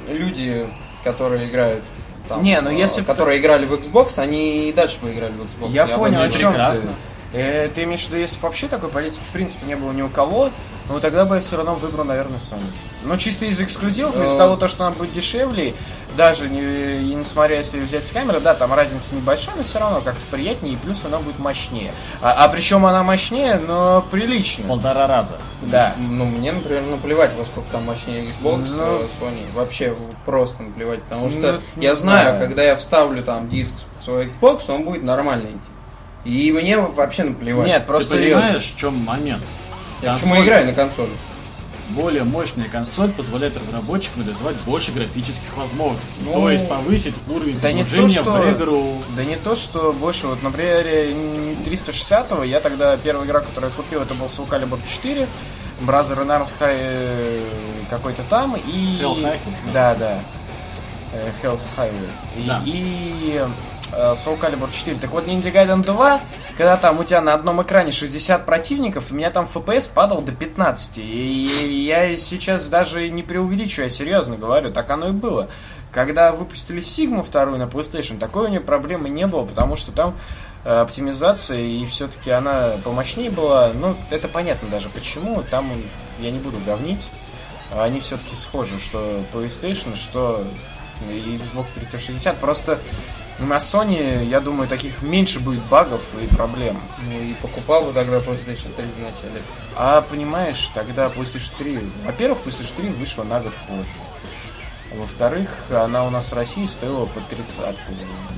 [0.07, 0.65] люди,
[1.03, 1.83] которые играют
[2.29, 5.33] там, Не, ну э, если б которые играли в Xbox, они и дальше бы играли
[5.33, 5.71] в Xbox.
[5.71, 6.87] Я бы понял, о чем ты.
[7.33, 10.01] Э, ты имеешь в виду, если бы вообще такой политики в принципе не было ни
[10.01, 10.49] у кого,
[10.89, 12.59] ну тогда бы я все равно выбрал, наверное, Sony.
[13.03, 14.37] Но чисто из эксклюзивов, из Э.
[14.37, 15.73] того, то, что она будет дешевле,
[16.17, 16.59] даже не,
[17.09, 20.73] и несмотря если взять с камеры, да, там разница небольшая, но все равно как-то приятнее,
[20.73, 21.93] и плюс она будет мощнее.
[22.21, 24.67] А, а причем она мощнее, но прилично.
[24.67, 25.37] Полтора раза.
[25.61, 25.95] Да.
[25.97, 28.83] Ну, мне, например, наплевать, во сколько там мощнее Xbox, Ну.
[28.83, 29.53] э, Sony.
[29.55, 31.01] Вообще просто наплевать.
[31.03, 32.39] Потому что Ну, я не знаю, знаю.
[32.45, 35.59] когда я вставлю там диск в свой Xbox, он будет нормально идти.
[36.25, 37.67] И мне вообще наплевать.
[37.67, 39.41] Нет, Ты просто понимаешь, в чем момент?
[40.01, 41.09] Я почему Консоль- играю на консоли?
[41.89, 46.07] Более мощная консоль позволяет разработчикам реализовать больше графических возможностей.
[46.25, 49.03] Ну, то есть повысить уровень да не то, загружения что- в игру.
[49.17, 50.85] Да не то, что больше, вот, например,
[51.65, 55.27] 360 я тогда первая игра, которую я купил, это был Soul Calibur 4,
[55.81, 57.43] Brother in Arms High э,
[57.89, 58.99] какой-то там, и...
[59.01, 59.39] Hell's Highway,
[59.73, 59.95] да.
[59.95, 60.19] Да.
[61.13, 62.09] Э, Hell's Highway.
[62.37, 62.61] И, Да.
[62.65, 63.45] и
[63.93, 64.97] э, Soul Calibur 4.
[64.97, 66.21] Так вот, Ninja Gaiden 2,
[66.57, 70.31] когда там у тебя на одном экране 60 противников, у меня там FPS падал до
[70.31, 70.97] 15.
[70.99, 75.49] И я сейчас даже не преувеличиваю, я серьезно говорю, так оно и было.
[75.91, 80.15] Когда выпустили Sigma вторую на PlayStation, такой у нее проблемы не было, потому что там
[80.63, 83.71] э, оптимизация и все-таки она помощнее была.
[83.73, 85.43] Ну, это понятно даже почему.
[85.43, 85.69] Там
[86.19, 87.09] я не буду говнить.
[87.77, 90.45] Они все-таки схожи, что PlayStation, что
[91.09, 92.37] Xbox 360.
[92.37, 92.79] Просто
[93.41, 96.79] на Sony, я думаю, таких меньше будет багов и проблем.
[97.03, 99.41] Ну и покупал бы тогда PlayStation 3 в начале.
[99.75, 101.79] А понимаешь, тогда PlayStation 3...
[102.05, 103.89] Во-первых, PlayStation 3 вышла на год позже.
[104.95, 107.75] Во-вторых, она у нас в России стоила по 30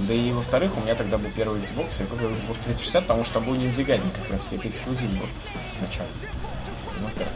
[0.07, 3.39] Да и во-вторых, у меня тогда был первый Xbox, я купил Xbox 360, потому что
[3.39, 5.25] был Gaiden как раз, это эксклюзив был
[5.71, 6.07] сначала.
[7.01, 7.27] Ну так,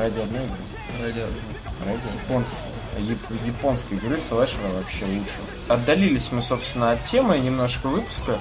[0.00, 0.56] ради одной игры.
[1.00, 1.20] Ради
[1.84, 2.54] Ради японцев.
[2.98, 5.36] яп- японской игры слэшера вообще лучше.
[5.68, 8.38] Отдалились мы, собственно, от темы немножко выпуска.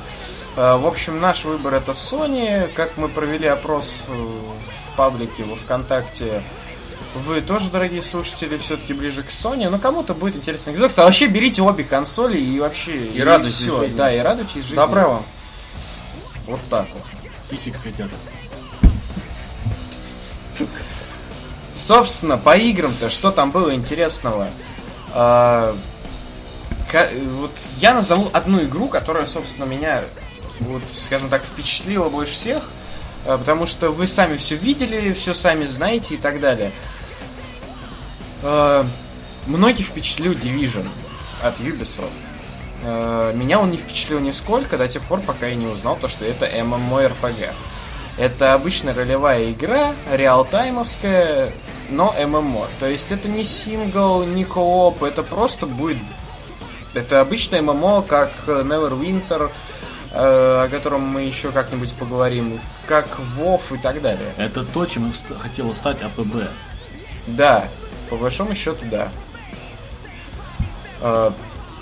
[0.56, 2.72] Э, В общем, наш выбор это Sony.
[2.74, 6.44] Как мы провели опрос э, в паблике, во ВКонтакте,
[7.16, 9.70] вы тоже, дорогие слушатели, все-таки ближе к Sony.
[9.70, 11.00] Ну, кому-то будет интересно Xbox.
[11.00, 13.06] А вообще берите обе консоли и вообще...
[13.06, 13.80] И радуйтесь всё.
[13.80, 13.98] жизни.
[13.98, 14.76] Да, и радуйтесь жизни.
[14.76, 15.26] Добра вам.
[16.46, 17.04] Вот так вот.
[17.50, 18.10] Сисик хотят.
[21.76, 24.50] Собственно, по играм-то, что там было интересного?
[26.94, 30.04] Вот я назову одну игру, которая, собственно, меня,
[30.60, 32.64] вот, скажем так, впечатлила больше всех,
[33.26, 36.72] а, потому что вы сами все видели, все сами знаете и так далее.
[38.44, 38.86] А,
[39.48, 40.88] Многих впечатлил Division
[41.42, 42.10] от Ubisoft.
[42.84, 46.26] А, Меня он не впечатлил нисколько до тех пор, пока я не узнал то, что
[46.26, 47.52] это MMORPG.
[48.18, 51.52] Это обычная ролевая игра, реалтаймовская,
[51.90, 52.68] но ММО.
[52.80, 55.98] То есть это не сингл, не кооп, это просто будет...
[56.96, 59.52] Это обычное ММО, как Neverwinter,
[60.12, 64.34] э, о котором мы еще как-нибудь поговорим, как WoW и так далее.
[64.38, 66.50] Это то, чем хотела стать АПБ.
[67.28, 67.68] Да,
[68.10, 69.10] по большому счету, да.
[71.02, 71.32] Э,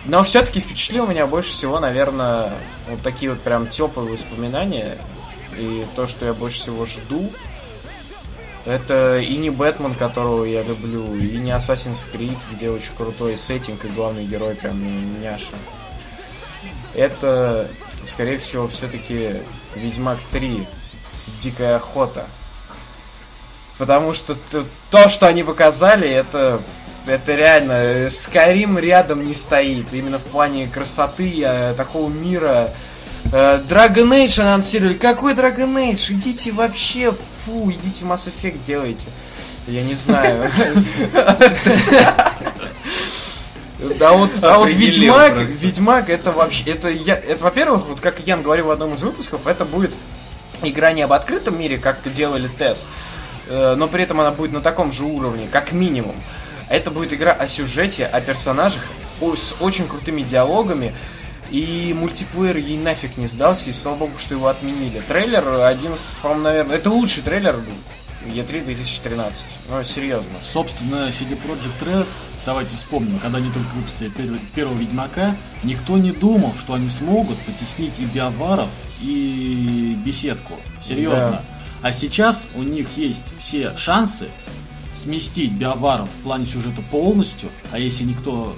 [0.06, 2.52] Но все-таки впечатлил меня больше всего, наверное,
[2.90, 4.98] вот такие вот прям теплые воспоминания.
[5.58, 7.32] И то, что я больше всего жду.
[8.66, 13.84] Это и не Бэтмен, которого я люблю, и не Assassin's Creed, где очень крутой сеттинг
[13.84, 15.56] и главный герой прям няша.
[16.96, 17.68] Это,
[18.04, 19.42] скорее всего, все-таки
[19.76, 20.66] Ведьмак 3.
[21.40, 22.28] Дикая охота.
[23.78, 24.38] Потому что
[24.90, 26.62] то, что они показали, это
[27.06, 32.74] это реально, Скайрим рядом не стоит, именно в плане красоты э, такого мира.
[33.26, 34.94] Э, Dragon Age анонсировали.
[34.94, 36.14] Какой Dragon Age?
[36.14, 37.14] Идите вообще,
[37.46, 39.08] фу, идите Mass Effect делайте.
[39.68, 40.50] Я не знаю.
[44.00, 48.42] Да вот, а вот Ведьмак, Ведьмак это вообще, это, я, это во-первых, вот как Ян
[48.42, 49.92] говорил в одном из выпусков, это будет
[50.62, 52.90] игра не об открытом мире, как делали Тесс,
[53.50, 56.16] э, но при этом она будет на таком же уровне, как минимум.
[56.70, 58.84] Это будет игра о сюжете, о персонажах,
[59.20, 60.94] с очень крутыми диалогами.
[61.52, 65.02] И мультиплеер ей нафиг не сдался, и слава богу, что его отменили.
[65.08, 67.60] Трейлер один, по-моему, наверное, это лучший трейлер
[68.26, 69.48] E3 2013.
[69.70, 70.34] Ну, серьезно.
[70.42, 72.08] Собственно, CD Projekt Red,
[72.46, 77.38] давайте вспомним, когда они только выпустили первого, первого Ведьмака, никто не думал, что они смогут
[77.40, 78.70] потеснить и биоваров,
[79.02, 80.54] и беседку.
[80.82, 81.32] Серьезно.
[81.32, 81.44] Да.
[81.82, 84.30] А сейчас у них есть все шансы
[84.96, 88.56] сместить биоваров в плане сюжета полностью, а если никто,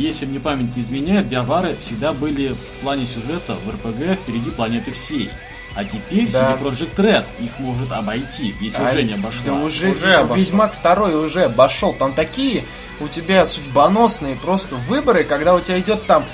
[0.00, 4.92] если мне память не изменяет, биовары всегда были в плане сюжета в РПГ впереди планеты
[4.92, 5.30] всей.
[5.76, 6.52] А теперь да.
[6.52, 9.44] CD Project Red их может обойти, если а, уже не обошла.
[9.44, 10.36] Да уже, уже обошла.
[10.36, 11.92] Ведьмак 2 уже обошел.
[11.92, 12.64] Там такие
[12.98, 16.24] у тебя судьбоносные просто выборы, когда у тебя идет там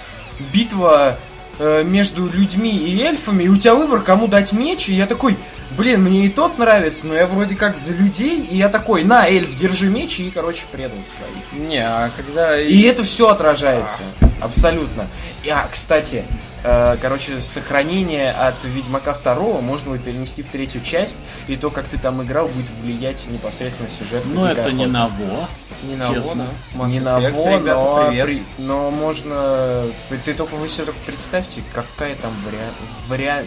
[0.53, 1.19] битва
[1.59, 5.37] между людьми и эльфами, и у тебя выбор, кому дать меч, и я такой,
[5.71, 9.27] блин, мне и тот нравится, но я вроде как за людей, и я такой, на,
[9.27, 11.69] эльф, держи меч, и, короче, предал своих.
[11.69, 12.61] Не, а когда...
[12.61, 14.03] И это все отражается,
[14.41, 15.07] абсолютно.
[15.45, 21.19] И, а, кстати, э, короче, сохранение от Ведьмака 2 можно будет перенести в третью часть,
[21.49, 24.23] и то, как ты там играл, будет влиять непосредственно на сюжет.
[24.27, 25.49] Ну, это не на во.
[25.85, 26.47] Не на честно.
[26.75, 29.85] Во, не на во, но, при, но можно...
[30.25, 32.75] Ты только вы себе только представьте, какая там вариант...
[33.09, 33.47] Вариант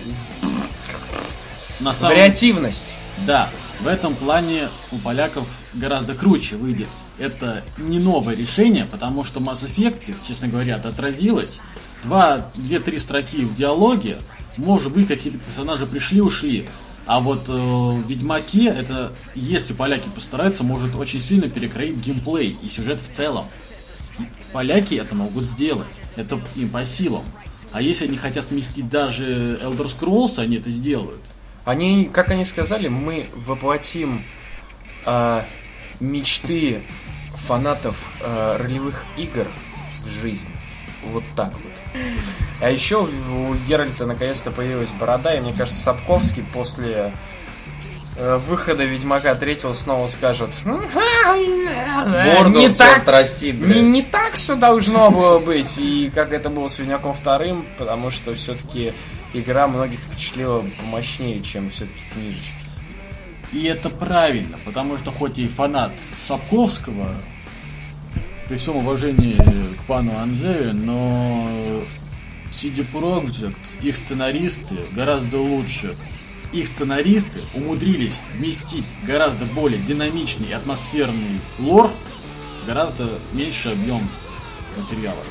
[1.79, 2.15] на самом...
[2.15, 2.95] Вариативность.
[3.25, 3.49] Да,
[3.81, 6.87] в этом плане у поляков гораздо круче выйдет.
[7.17, 11.59] Это не новое решение, потому что Mass Effect, честно говоря, отразилось.
[12.03, 14.19] Два, две-три строки в диалоге,
[14.57, 16.67] может быть, какие-то персонажи пришли, ушли.
[17.05, 22.69] А вот э, в Ведьмаке это, если поляки постараются, может очень сильно перекроить геймплей и
[22.69, 23.45] сюжет в целом.
[24.53, 25.87] Поляки это могут сделать.
[26.15, 27.23] Это им по силам.
[27.71, 31.21] А если они хотят сместить даже Elder Scrolls, они это сделают.
[31.65, 34.23] Они, как они сказали, мы воплотим
[35.05, 35.43] э,
[35.99, 36.83] мечты
[37.33, 39.47] фанатов э, ролевых игр
[40.03, 40.49] в жизнь.
[41.11, 41.78] Вот так вот.
[42.61, 47.13] А еще у Геральта наконец-то появилась борода, и мне кажется, Сапковский после
[48.17, 50.49] э, выхода Ведьмака третьего снова скажет
[52.35, 56.67] Борду не так, отрастит, не, не так все должно было быть, и как это было
[56.67, 58.93] с Ведьмаком вторым, потому что все-таки
[59.33, 62.53] игра многих впечатлила мощнее, чем все-таки книжечки.
[63.51, 67.15] И это правильно, потому что хоть и фанат Сапковского,
[68.49, 69.37] при всем уважении
[69.75, 71.47] к пану Анзею, но
[72.51, 75.95] CD Projekt, их сценаристы гораздо лучше.
[76.51, 81.91] Их сценаристы умудрились вместить гораздо более динамичный и атмосферный лор,
[82.65, 84.09] гораздо меньше объем
[84.75, 85.23] материала.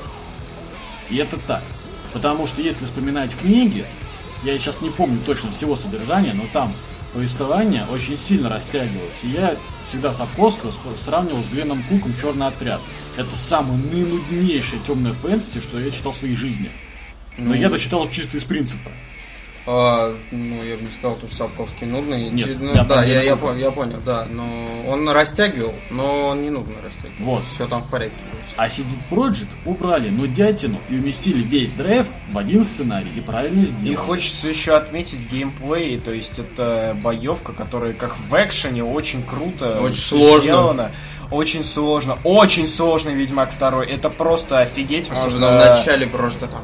[1.11, 1.65] И это так.
[2.13, 3.85] Потому что если вспоминать книги,
[4.45, 6.73] я сейчас не помню точно всего содержания, но там
[7.13, 9.25] повествование очень сильно растягивалось.
[9.25, 9.57] И я
[9.89, 10.73] всегда Сапковского
[11.05, 12.81] сравнивал с Гленом Куком «Черный отряд».
[13.19, 16.71] Это самое наинуднейшее темное фэнтези, что я читал в своей жизни.
[17.37, 18.93] Но ну, я дочитал чисто из принципа.
[19.67, 22.31] А, ну, я бы не сказал, что Сапковский нудный.
[22.31, 24.27] Нет, ну, я да, я, я, понял, я понял, да.
[24.31, 24.47] Но
[24.87, 27.33] он растягивал, но он не нудно растягивал.
[27.33, 27.43] Вот.
[27.55, 28.17] Все там в порядке.
[28.57, 33.93] А CD Projekt убрали нудятину и уместили весь драйв в один сценарий и правильно сделали.
[33.93, 39.81] И хочется еще отметить геймплей, то есть это боевка, которая как в экшене очень круто
[39.81, 40.41] очень сложно.
[40.41, 40.91] сделана.
[41.31, 43.85] Очень сложно, очень сложный Ведьмак 2.
[43.85, 45.11] Это просто офигеть.
[45.11, 46.63] Он же в начале просто там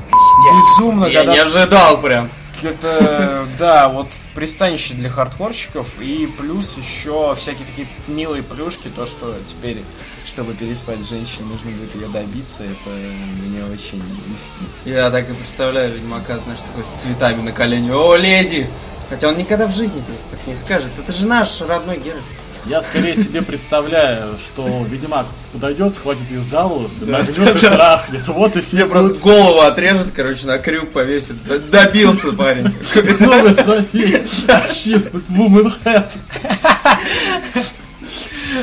[0.79, 1.07] безумно.
[1.07, 2.29] Я не ожидал прям
[2.65, 9.37] это, да, вот пристанище для хардкорщиков, и плюс еще всякие такие милые плюшки, то, что
[9.47, 9.83] теперь,
[10.27, 14.03] чтобы переспать с женщиной, нужно будет ее добиться, это мне очень
[14.35, 14.69] льстит.
[14.85, 17.95] Я так и представляю Ведьмака, знаешь, такой с цветами на колене.
[17.95, 18.69] О, леди!
[19.11, 20.91] Хотя он никогда в жизни так не скажет.
[20.99, 22.23] Это же наш родной Геральт.
[22.67, 28.27] Я скорее себе представляю, что Ведьмак подойдет, схватит ее за волосы, нагнет и трахнет.
[28.27, 31.37] Вот и все Мне просто голову отрежет, короче, на крюк повесит.
[31.71, 32.75] Добился парень.
[33.21, 34.15] Новый трофей.
[34.47, 36.11] Achievement Woman Head.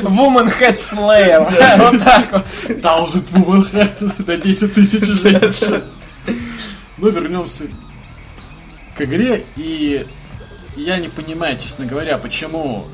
[0.02, 1.44] Woman Head Slayer.
[1.78, 2.46] Вот так вот.
[2.68, 4.26] Thousand Woman Head.
[4.26, 5.82] На 10 тысяч женщин.
[6.98, 7.64] Ну, вернемся
[8.96, 9.44] к игре.
[9.56, 10.04] И
[10.76, 12.88] я не понимаю, честно говоря, почему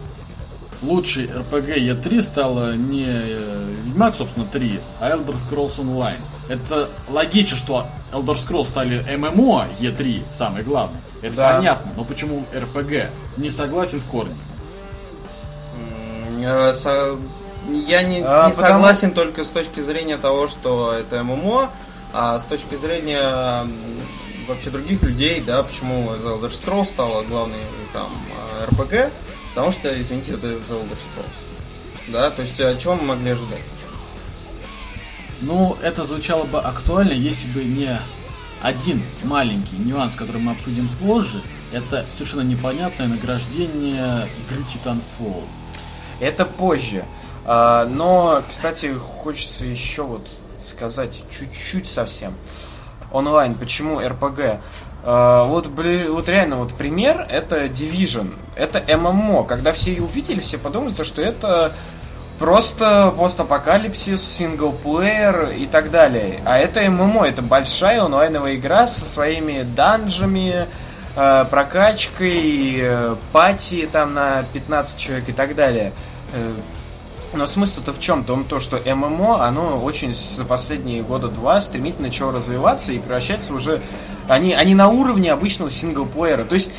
[0.82, 6.20] лучший RPG E3 стала не э, Ведьмак, собственно, 3, а Elder Scrolls Online.
[6.48, 11.00] Это логично, что Elder Scrolls стали MMO E3, самое главное.
[11.20, 11.56] Это Да.
[11.56, 13.08] понятно, но почему RPG?
[13.38, 14.34] Не согласен в корне.
[16.40, 17.16] Э,
[17.70, 21.68] Я не, А, не потому- согласен только с точки зрения того, что это ММО,
[22.14, 23.20] а с точки зрения
[24.48, 27.58] вообще других людей, да, почему The Elder Scrolls стала главной
[27.92, 28.06] там
[28.62, 29.12] э, РПГ,
[29.58, 32.12] потому что, извините, это The Elder Scrolls.
[32.12, 33.64] Да, то есть, о чем мы могли ожидать?
[35.40, 38.00] Ну, это звучало бы актуально, если бы не
[38.62, 41.42] один маленький нюанс, который мы обсудим позже.
[41.72, 45.42] Это совершенно непонятное награждение игры Titanfall.
[46.20, 47.04] Это позже.
[47.44, 50.28] А, Но, кстати, хочется еще вот
[50.60, 52.32] сказать чуть-чуть совсем.
[53.10, 54.60] Онлайн, почему РПГ?
[55.04, 58.34] А, Вот, бли- вот реально вот пример, это Division.
[58.56, 59.44] Это ММО.
[59.44, 61.72] Когда все ее увидели, все подумали, то, что это
[62.38, 66.40] просто постапокалипсис, синглплеер и так далее.
[66.44, 70.66] А это ММО, это большая онлайновая игра со своими данжами,
[71.16, 75.92] э, прокачкой, э, пати там на 15 человек и так далее.
[76.32, 76.50] Э,
[77.34, 78.24] Но смысл-то в чем?
[78.24, 83.52] Том, то, что ММО, оно очень за последние года два стремительно начало развиваться и превращается
[83.52, 83.82] уже...
[84.28, 86.44] Они, они на уровне обычного синглплеера.
[86.44, 86.72] То есть,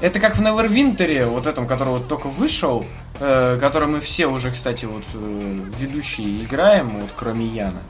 [0.00, 2.84] это как в Neverwinter, вот этом, который вот только вышел,
[3.20, 7.80] э, который мы все уже, кстати, вот э, ведущие играем, вот кроме Яна.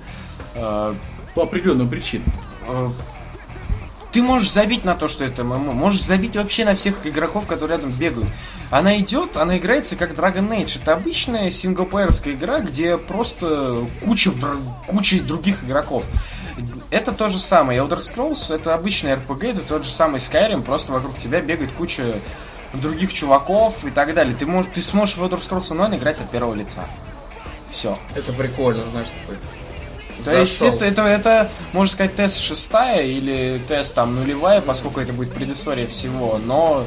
[0.54, 0.94] Э,
[1.34, 2.32] По определенным причинам.
[2.68, 2.88] э,
[4.14, 7.78] ты можешь забить на то, что это ММО, можешь забить вообще на всех игроков, которые
[7.78, 8.28] рядом бегают.
[8.70, 10.80] Она идет, она играется как Dragon Age.
[10.80, 14.30] Это обычная синглплеерская игра, где просто куча,
[14.86, 16.04] куча других игроков.
[16.90, 17.80] Это то же самое.
[17.80, 22.14] Elder Scrolls это обычный RPG, это тот же самый Skyrim, просто вокруг тебя бегает куча
[22.72, 24.34] других чуваков и так далее.
[24.34, 26.84] Ты, можешь, ты сможешь в Elder Scrolls Online играть от первого лица.
[27.70, 27.98] Все.
[28.14, 29.38] Это прикольно, знаешь, такой.
[30.24, 30.74] То есть Зашел.
[30.76, 35.86] это, это, это, можно сказать, тест шестая или тест там нулевая, поскольку это будет предыстория
[35.86, 36.84] всего, но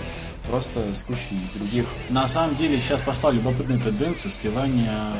[0.50, 1.86] просто с кучей других.
[2.10, 5.14] На самом деле сейчас пошла любопытная тенденция сливания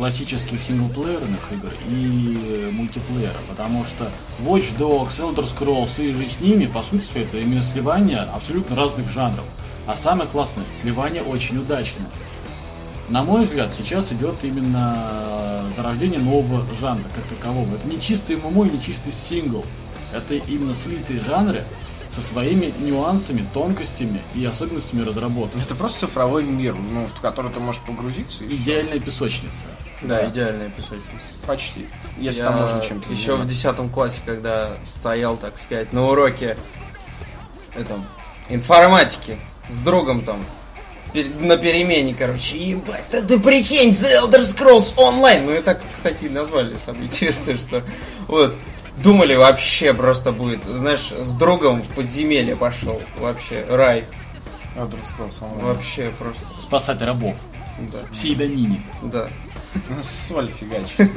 [0.00, 4.10] классических синглплеерных игр и мультиплеера, потому что
[4.42, 9.12] Watch Dogs, Elder Scrolls и же с ними, по сути, это именно сливание абсолютно разных
[9.12, 9.44] жанров.
[9.86, 12.06] А самое классное, сливание очень удачное.
[13.10, 17.74] На мой взгляд, сейчас идет именно зарождение нового жанра как такового.
[17.74, 19.66] Это не чистый ММО не чистый сингл.
[20.14, 21.62] Это именно слитые жанры
[22.14, 25.58] со своими нюансами, тонкостями и особенностями разработки.
[25.58, 28.44] Это просто цифровой мир, ну, в который ты можешь погрузиться.
[28.46, 29.66] Идеальная песочница.
[30.02, 31.06] Да, идеальная песочница.
[31.46, 31.86] Почти.
[32.18, 33.54] Если Я там можно чем-то еще в заниматься.
[33.54, 36.56] десятом классе, когда стоял, так сказать, на уроке
[37.76, 38.04] этом,
[38.48, 39.38] информатики
[39.68, 40.44] с другом там
[41.40, 46.24] на перемене, короче, ебать, да ты прикинь, The Elder Scrolls Online, ну и так, кстати,
[46.24, 47.82] и назвали, самое интересное, что
[48.28, 48.54] вот,
[48.96, 54.04] думали вообще просто будет, знаешь, с другом в подземелье пошел, вообще, рай,
[54.76, 55.62] Scrolls Online.
[55.64, 57.36] вообще просто, Спасать рабов.
[57.92, 58.82] да, В Сейдонине.
[59.02, 59.28] да,
[60.02, 61.10] Соль фигачит.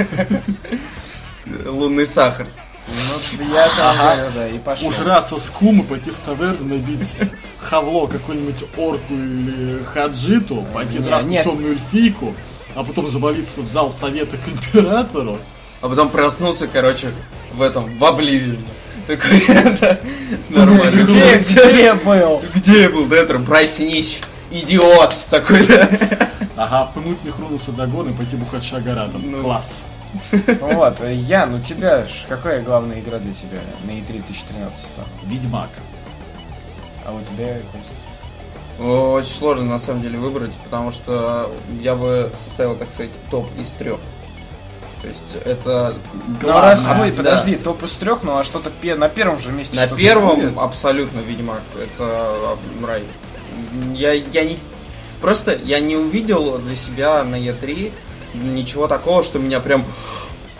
[1.65, 2.45] лунный сахар.
[2.86, 4.88] Ну, я говорю, да, и пошел.
[4.89, 7.17] Ужраться с кумы, пойти в таверну, набить
[7.59, 12.36] хавло какую-нибудь орку или хаджиту, пойти драться темную эльфийку,
[12.76, 15.39] а потом завалиться в зал совета к императору.
[15.84, 17.11] А потом проснуться, короче,
[17.53, 18.63] в этом, в Обливине.
[19.05, 19.45] Такой,
[19.81, 19.99] да,
[20.47, 21.03] нормально.
[21.03, 22.41] Где, где я был?
[22.55, 23.43] Где я был до этого?
[23.43, 25.89] Проснись, идиот такой, да.
[26.55, 29.29] Ага, пнуть Михрунуса Дагон и пойти бухать шагаратом.
[29.29, 29.41] Ну.
[29.41, 29.84] Класс.
[30.61, 35.07] Вот, Ян, у тебя ж какая главная игра для тебя на E3 2013 стала?
[35.25, 35.69] Ведьмак.
[37.05, 37.57] А у тебя?
[38.79, 43.71] Очень сложно, на самом деле, выбрать, потому что я бы составил, так сказать, топ из
[43.71, 43.99] трех.
[45.04, 45.93] То есть это
[46.41, 47.18] Ну раз, А, ой, да.
[47.18, 50.58] подожди, топ из трех, ну а что-то на первом же месте на первом будет?
[50.58, 51.62] абсолютно Ведьмак.
[51.76, 53.04] Это а, рай.
[53.93, 54.58] Я, я не...
[55.22, 57.91] Просто я не увидел для себя на Е3
[58.34, 59.84] ничего такого, что меня прям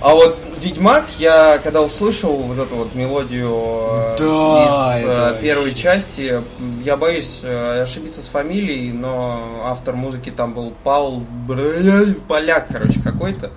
[0.02, 4.66] А вот Ведьмак, я когда услышал вот эту вот мелодию э, Да,
[5.00, 6.44] из э, это первой части,
[6.84, 13.00] я боюсь э, ошибиться с фамилией, но автор музыки там был Паул Бр- Поляк, короче,
[13.02, 13.52] какой-то.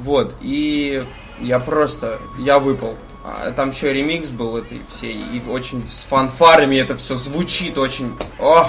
[0.00, 1.04] Вот, и
[1.40, 2.96] я просто, я выпал.
[3.24, 8.16] А Там еще ремикс был этой всей, и очень с фанфарами это все звучит очень.
[8.38, 8.66] О!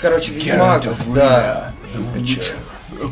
[0.00, 0.84] Короче, Ведьмак,
[1.14, 1.72] да.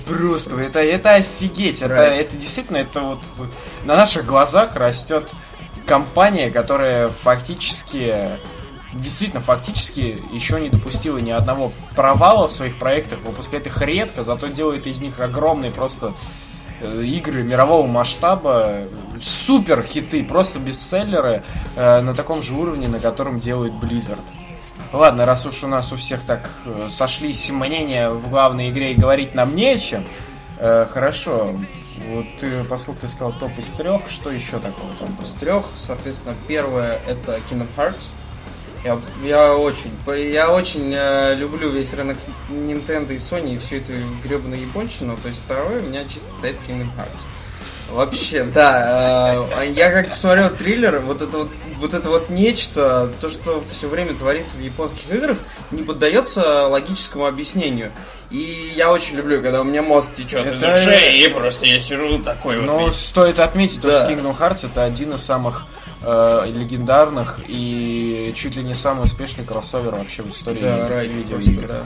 [0.06, 2.20] Просто, это, это офигеть, это, Right.
[2.20, 3.20] это действительно, это вот
[3.84, 5.30] на наших глазах растет
[5.86, 8.38] компания, которая фактически,
[8.92, 14.48] действительно, фактически еще не допустила ни одного провала в своих проектах, выпускает их редко, зато
[14.48, 16.14] делает из них огромные просто
[16.80, 18.84] э, игры мирового масштаба,
[19.20, 21.42] супер хиты, просто бестселлеры
[21.76, 24.18] э, на таком же уровне, на котором делает Blizzard.
[24.92, 28.94] Ладно, раз уж у нас у всех так э, сошлись мнения в главной игре и
[28.94, 30.04] говорить нам не о чем,
[30.58, 31.54] э, хорошо.
[32.06, 35.26] Вот ты, поскольку ты сказал топ из трех, что еще такого было?
[35.26, 38.08] С трех, соответственно, первое это Kingdom Hearts.
[38.84, 39.90] Я, я очень,
[40.30, 42.16] я очень э, люблю весь рынок
[42.48, 45.16] Nintendo и Sony и всю эту гребаную япончину.
[45.20, 47.20] То есть второе у меня чисто стоит Kingdom Hearts.
[47.90, 49.46] Вообще, да.
[49.62, 51.48] э, я как посмотрел триллер, вот это вот,
[51.78, 55.38] вот это вот нечто, то, что все время творится в японских играх,
[55.70, 57.90] не поддается логическому объяснению.
[58.30, 61.80] И я очень люблю, когда у меня мозг течет из Это- ушей, и просто я
[61.80, 62.66] сижу такой вот.
[62.66, 62.96] Ну, весь.
[62.96, 64.04] стоит отметить, то, Да.
[64.04, 65.64] что Kingdom Hearts это один из самых
[66.02, 71.66] э, легендарных и чуть ли не самый успешный кроссовер вообще в истории Да, видеоигр.
[71.68, 71.80] да.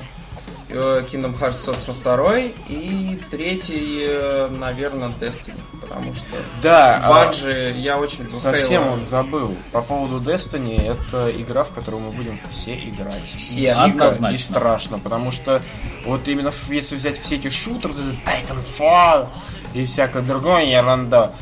[0.74, 2.54] Э, Kingdom Hearts, собственно, второй.
[2.68, 5.58] И третий, э, наверное, Destiny.
[5.82, 6.24] Потому что
[6.62, 8.30] Да, а- Банжи я очень люблю.
[8.38, 8.90] Совсем Halo.
[8.94, 9.54] вот забыл.
[9.72, 13.22] По поводу Destiny, это игра, в которую мы будем все играть.
[13.36, 13.66] Все.
[13.66, 14.34] Дико Однозначно.
[14.34, 15.60] и страшно, потому что
[16.06, 17.92] вот именно если взять все эти шутеры,
[18.24, 19.28] Titanfall
[19.74, 21.32] и всякое другое ерунда,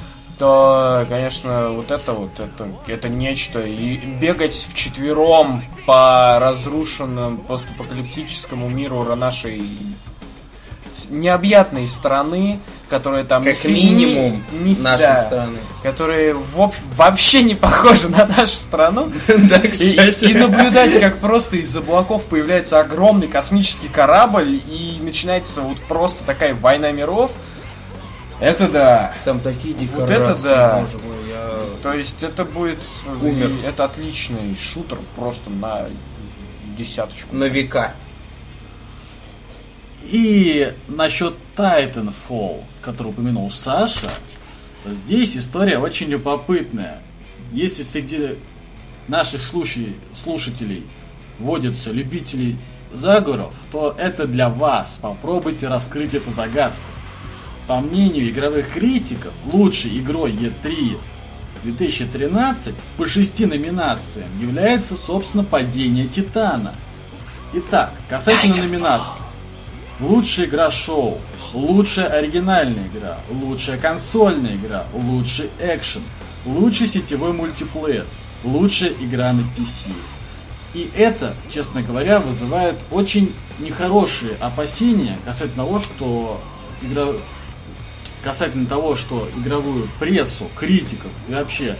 [0.41, 3.61] то, конечно, вот это вот, это, это нечто.
[3.61, 9.63] И бегать вчетвером по разрушенному постапокалиптическому миру нашей
[11.09, 15.59] необъятной страны, которая там Как ни- минимум ни- нашей да, страны.
[15.83, 19.11] которые в об- вообще не похожи на нашу страну.
[19.29, 20.25] Да, И, кстати.
[20.25, 26.55] и наблюдать, как просто из облаков появляется огромный космический корабль и начинается вот просто такая
[26.55, 27.33] война миров.
[28.41, 29.15] Это да.
[29.25, 30.81] Там такие Вот декорации, это да.
[30.81, 31.61] мой, я...
[31.83, 32.79] То есть это будет...
[33.23, 33.51] Умер.
[33.67, 35.87] Это отличный шутер просто на
[36.77, 37.35] десяточку.
[37.35, 37.95] На века.
[40.03, 44.11] И насчет Titanfall, который упомянул Саша,
[44.83, 46.99] то здесь история очень любопытная.
[47.53, 48.39] Если среди
[49.09, 50.87] наших слушай- слушателей
[51.39, 52.57] водятся любители
[52.93, 54.99] заговоров, то это для вас.
[55.01, 56.81] Попробуйте раскрыть эту загадку.
[57.71, 60.99] По мнению игровых критиков, лучшей игрой E3
[61.63, 66.75] 2013 по шести номинациям является, собственно, «Падение Титана».
[67.53, 69.23] Итак, касательно номинаций.
[70.01, 71.19] Лучшая игра шоу,
[71.55, 76.03] лучшая оригинальная игра, лучшая консольная игра, лучший экшен,
[76.47, 78.05] лучший сетевой мультиплеер,
[78.43, 79.93] лучшая игра на PC.
[80.75, 86.41] И это, честно говоря, вызывает очень нехорошие опасения касательно того, что
[86.83, 87.13] игра...
[88.23, 91.77] касательно того, что игровую прессу, критиков и вообще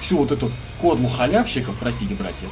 [0.00, 2.48] всю вот эту кодлу халявщиков, простите, братья,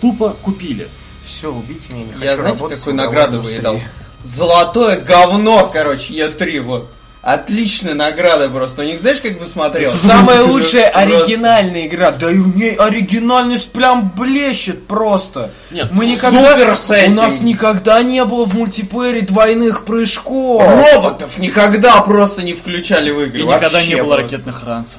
[0.00, 0.88] тупо купили.
[1.24, 3.56] Все, убить меня, не хочу Я знаете, какую награду индустрии.
[3.56, 3.80] выедал?
[4.22, 6.90] Золотое говно, короче, Е3, вот.
[7.20, 8.82] Отличная награда просто.
[8.82, 9.90] У них знаешь, как бы смотрел?
[9.90, 12.12] Самая лучшая оригинальная игра.
[12.12, 15.50] Да и у ней оригинальность прям блещет просто.
[15.72, 20.62] Нет, мы никогда, супер у нас никогда не было в мультиплеере двойных прыжков.
[20.94, 23.40] Роботов никогда просто не включали в игры.
[23.40, 24.22] И никогда Вообще не было просто.
[24.22, 24.98] ракетных ранцев.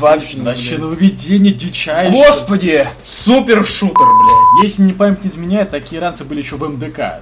[0.00, 2.10] Вообще, Вообще нововведение дичайшее.
[2.10, 2.88] Господи!
[3.04, 4.64] Супер шутер, блядь.
[4.64, 7.20] Если не память не изменяет, такие ранцы были еще в МДК.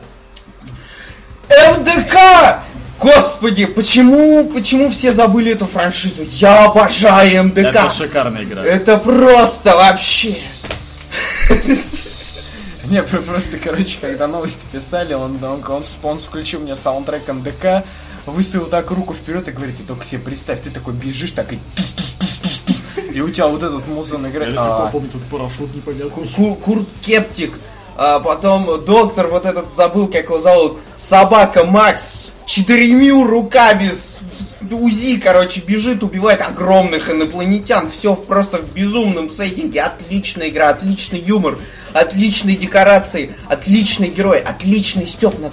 [1.48, 2.60] МДК!
[2.98, 6.24] Господи, почему, почему все забыли эту франшизу?
[6.30, 7.58] Я обожаю МДК.
[7.58, 8.64] Это шикарная игра.
[8.64, 10.34] Это просто вообще.
[12.86, 17.84] Не, про- просто, короче, когда новости писали, он, он, он, он включил мне саундтрек МДК,
[18.26, 21.58] выставил так руку вперед и говорит, ты только себе представь, ты такой бежишь, так и...
[23.12, 24.52] И у тебя вот этот музон Я играет.
[24.52, 26.28] сих А, помню, тут парашют непонятный.
[26.28, 27.52] Ку- Курт Кептик.
[28.00, 30.78] А потом доктор вот этот забыл, как его зовут.
[30.94, 37.90] Собака Макс с четырьмя руками с, с УЗИ, короче, бежит, убивает огромных инопланетян.
[37.90, 39.82] Все просто в безумном сеттинге.
[39.82, 41.58] Отличная игра, отличный юмор.
[41.92, 45.52] отличные декорации, отличный герой, отличный степ над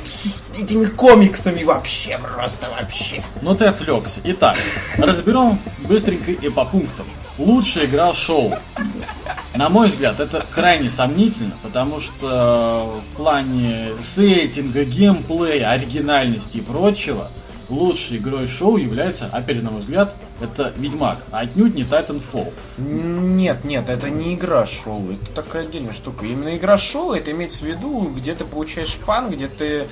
[0.56, 3.24] этими комиксами вообще, просто вообще.
[3.42, 4.20] Но ты отвлекся.
[4.24, 4.56] Итак,
[4.98, 7.08] разберем быстренько и по пунктам.
[7.38, 8.54] Лучшая игра шоу.
[9.56, 17.30] На мой взгляд, это крайне сомнительно, потому что в плане сеттинга, геймплея, оригинальности и прочего,
[17.70, 22.54] лучшей игрой шоу является, опять же, на мой взгляд, это Ведьмак, а отнюдь не Titanfall.
[22.78, 26.26] Нет, нет, это не игра шоу, это такая отдельная штука.
[26.26, 29.88] Именно игра шоу, это имеется в виду, где ты получаешь фан, где ты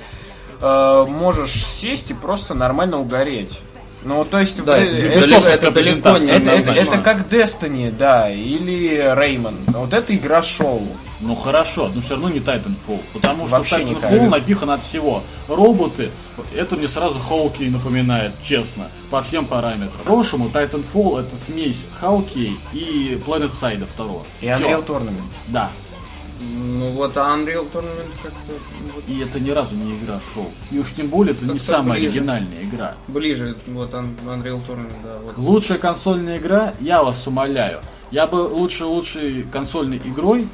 [0.60, 3.60] э, можешь сесть и просто нормально угореть.
[4.04, 8.30] Ну, то есть, Да, это, это, это далеко не это- это- это как Destiny, да,
[8.30, 9.54] или Rayman.
[9.68, 10.82] Вот это игра шоу.
[11.20, 13.00] Ну хорошо, но все равно не Titanfall.
[13.14, 15.22] Потому что Вообще Titanfall напихан от всего.
[15.48, 16.10] Роботы,
[16.54, 19.90] это мне сразу Хауки напоминает, честно, по всем параметрам.
[20.04, 24.24] По-хорошему, Titanfall это смесь Хауки и Planet Side второго.
[24.42, 24.68] И Всё.
[24.68, 25.22] Unreal Tournament.
[25.46, 25.70] Да.
[26.40, 30.50] Ну вот Unreal Tournament как-то ну, вот, И это ни разу не игра шоу.
[30.70, 32.14] И уж тем более это не самая ближе.
[32.18, 32.94] оригинальная игра.
[33.08, 35.16] ближе, вот Un- Unreal Tournament, да.
[35.24, 35.38] Вот.
[35.38, 37.80] Лучшая консольная игра, я вас умоляю.
[38.10, 40.46] Я бы лучше лучшей консольной игрой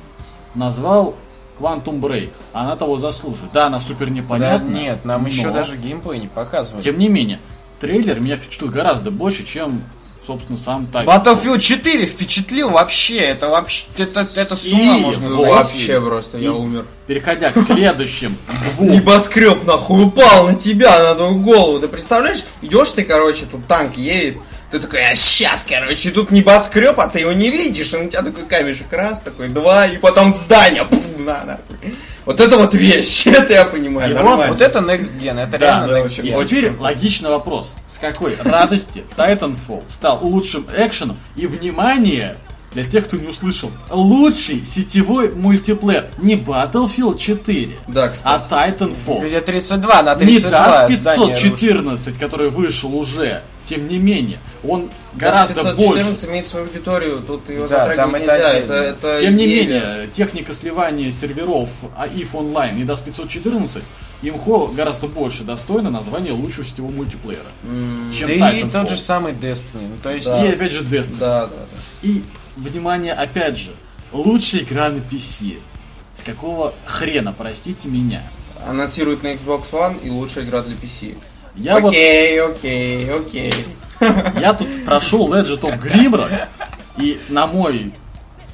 [0.55, 1.15] назвал
[1.59, 2.31] Quantum Break.
[2.53, 3.53] Она того заслуживает.
[3.53, 4.69] Да, она супер Да, непонятна.
[4.69, 6.83] нет, нам но- еще даже геймплей не показывали.
[6.83, 7.41] Тем не менее,
[7.81, 9.83] трейлер меня впечатлил гораздо больше, чем,
[10.31, 11.25] собственно, сам Titanfall.
[11.25, 15.45] Battlefield 4 впечатлил вообще, это вообще, это, это с ума И можно сойти.
[15.45, 16.87] Вообще просто, я И- умер.
[17.09, 18.37] Переходя к следующим.
[18.79, 21.81] Небоскреб нахуй упал на тебя, на твою голову.
[21.81, 24.37] Ты представляешь, идешь ты, короче, тут танк едет,
[24.71, 28.23] ты такой, а сейчас, короче, тут небоскреб, а ты его не видишь, и на тебя
[28.23, 31.95] такой камешек раз, такой два, и потом здание, пф, на, нахуй.
[32.27, 34.49] Вот это вот вещь, это я понимаю, И вот-.
[34.49, 36.43] Вот это Next Gen, это Да, реально да, Next Gen.
[36.43, 37.75] И теперь логичный вопрос.
[37.93, 42.37] С какой радости Titanfall стал лучшим экшеном и, внимание,
[42.73, 46.07] для тех, кто не услышал, лучший сетевой мультиплеер.
[46.19, 48.47] Не Battlefield 4, Да, а.
[48.49, 49.27] Titanfall.
[49.27, 51.43] Где 32 на Не 32 даст здание рушит.
[51.43, 53.43] 514, который вышел уже.
[53.71, 56.27] Тем не менее, он гораздо 514 больше.
[56.27, 58.49] имеет свою аудиторию, тут его Да, затрагивать там это нельзя.
[58.51, 58.73] отдельно.
[58.73, 59.63] Это, это Тем не идея.
[59.63, 63.83] менее, техника сливания серверов AIF Online и DAS 514
[64.23, 67.47] имхо гораздо больше достойно названия лучшего сетевого мультиплеера,
[68.13, 68.71] чем Да и Titanfall.
[68.73, 69.89] тот же самый Destiny.
[69.89, 70.45] Ну, то есть, Да.
[70.45, 71.19] И опять же Destiny.
[71.19, 72.09] Да, да, да.
[72.09, 72.23] И,
[72.57, 73.71] внимание, опять же,
[74.13, 75.59] лучшая игра на PC.
[76.17, 78.23] С какого хрена, простите меня?
[78.69, 81.17] Анонсируют на Xbox One и лучшая игра для PC.
[81.61, 83.55] Я вот, окей, окей, окей.
[84.41, 86.49] я тут прошел Legend of Grimrock,
[86.97, 87.93] и на мой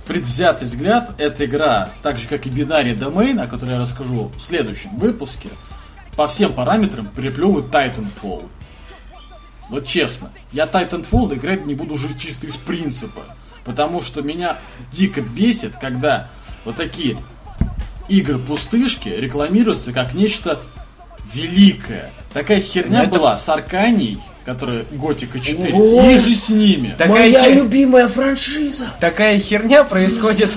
[0.06, 4.40] предвзятый взгляд, эта игра, так же как и бинарий Domain, о которой я расскажу в
[4.40, 5.50] следующем выпуске,
[6.16, 8.48] по всем параметрам переплевывает Titanfall.
[9.68, 13.22] Вот честно, я Titanfall играть не буду уже чисто из принципа.
[13.64, 14.58] Потому что меня
[14.90, 16.28] дико бесит, когда
[16.64, 17.18] вот такие
[18.08, 20.60] игры-пустышки рекламируются как нечто
[21.34, 22.10] великое.
[22.32, 26.02] Такая херня Это- была с Арканией, которая Готика 4, О!
[26.10, 26.94] и же с ними.
[26.96, 28.86] Такая, Моя хер- любимая франшиза.
[29.00, 30.50] такая херня происходит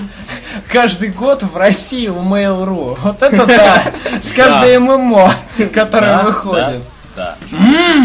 [0.70, 2.98] каждый год в России у Mail.ru.
[3.02, 3.82] Вот это да!
[4.20, 5.34] С каждой ММО,
[5.72, 6.82] которая выходит.
[7.16, 7.36] Да,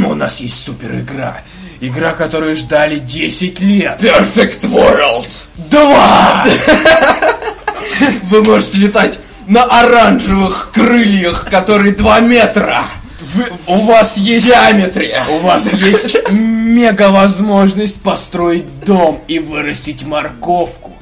[0.07, 1.37] у нас есть супер игра.
[1.81, 4.01] Игра, которую ждали 10 лет.
[4.01, 5.27] Perfect World.
[5.69, 6.45] Два!
[8.23, 12.79] Вы можете летать на оранжевых крыльях, которые 2 метра
[13.33, 15.23] Вы- у вас в есть диаметре.
[15.29, 20.93] У вас есть мега возможность построить дом и вырастить морковку.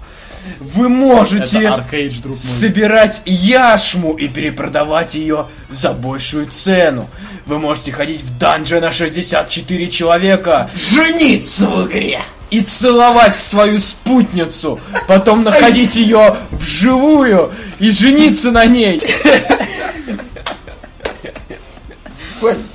[0.60, 2.40] Вы можете Аркейдж, друг мой.
[2.40, 7.10] собирать яшму и перепродавать ее за большую цену.
[7.46, 12.20] Вы можете ходить в данжи на 64 человека Жениться в игре.
[12.54, 19.02] И целовать свою спутницу, потом находить ее вживую и жениться на ней.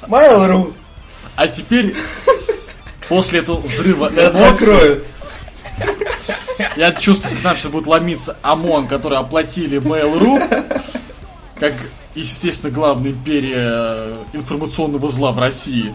[0.09, 0.75] Mail.ru.
[1.37, 1.95] А теперь,
[3.09, 5.05] после этого взрыва эмоций, закроют.
[6.77, 10.75] я чувствую, как нам сейчас будет ломиться ОМОН, который оплатили Mail.ru,
[11.61, 11.75] как,
[12.17, 15.95] естественно, главная империя информационного зла в России.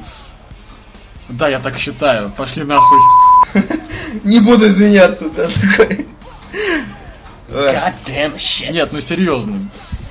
[1.28, 2.30] Да, я так считаю.
[2.30, 3.00] Пошли нахуй.
[4.24, 6.06] Не буду извиняться, да, такой.
[7.50, 8.72] God damn shit.
[8.72, 9.60] Нет, ну серьезно.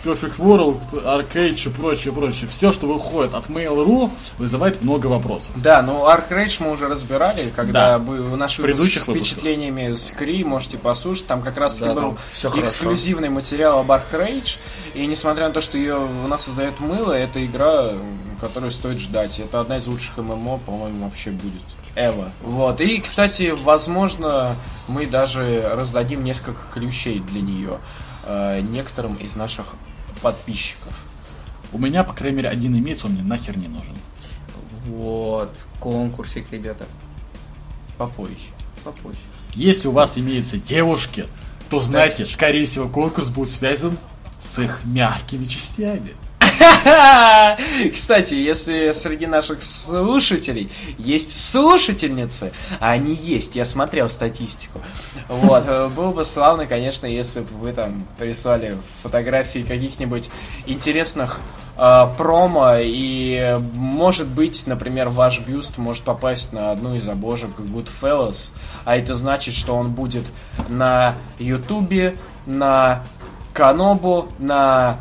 [0.04, 2.48] Perfect World, Arcade и прочее, прочее.
[2.50, 5.52] Все, что выходит от Mail.ru, вызывает много вопросов.
[5.54, 7.98] Да, ну Ark Rage мы уже разбирали, когда Да.
[8.00, 11.94] был наш В выпуск предыдущих с впечатлениями с Кри, можете послушать, там как раз Да,
[11.94, 12.68] был там всё хорошо.
[12.68, 14.59] эксклюзивный материал об Ark Rage,
[14.94, 17.90] и несмотря на то, что ее у нас создает мыло, это игра,
[18.40, 19.38] которую стоит ждать.
[19.38, 21.62] Это одна из лучших ММО, по-моему, вообще будет.
[21.94, 22.32] Эва.
[22.43, 22.81] Вот.
[22.81, 24.56] И, кстати, возможно,
[24.89, 27.78] мы даже раздадим несколько ключей для нее.
[28.24, 29.74] э, некоторым из наших
[30.23, 30.93] подписчиков.
[31.73, 33.97] У меня, по крайней мере, один имеется, он мне нахер не нужен.
[34.86, 35.51] Вот,
[35.81, 36.85] конкурсик, ребята.
[37.98, 38.36] Попозже.
[38.85, 39.19] Попозже.
[39.55, 41.27] Если у вас имеются девушки,
[41.69, 41.90] то Кстати.
[41.90, 43.98] знаете, скорее всего, конкурс будет связан
[44.40, 46.12] с их мягкими частями.
[47.93, 54.80] Кстати, если среди наших слушателей есть слушательницы, а они есть, я смотрел статистику,
[55.28, 60.30] вот, э, было бы славно, конечно, если бы вы там прислали фотографии каких-нибудь
[60.66, 61.40] интересных
[61.76, 68.52] э, промо, и, может быть, например, ваш бюст может попасть на одну из обложек Goodfellas,
[68.84, 70.30] а это значит, что он будет
[70.68, 72.16] на Ютубе,
[72.47, 73.05] на
[73.52, 74.98] Канобу, на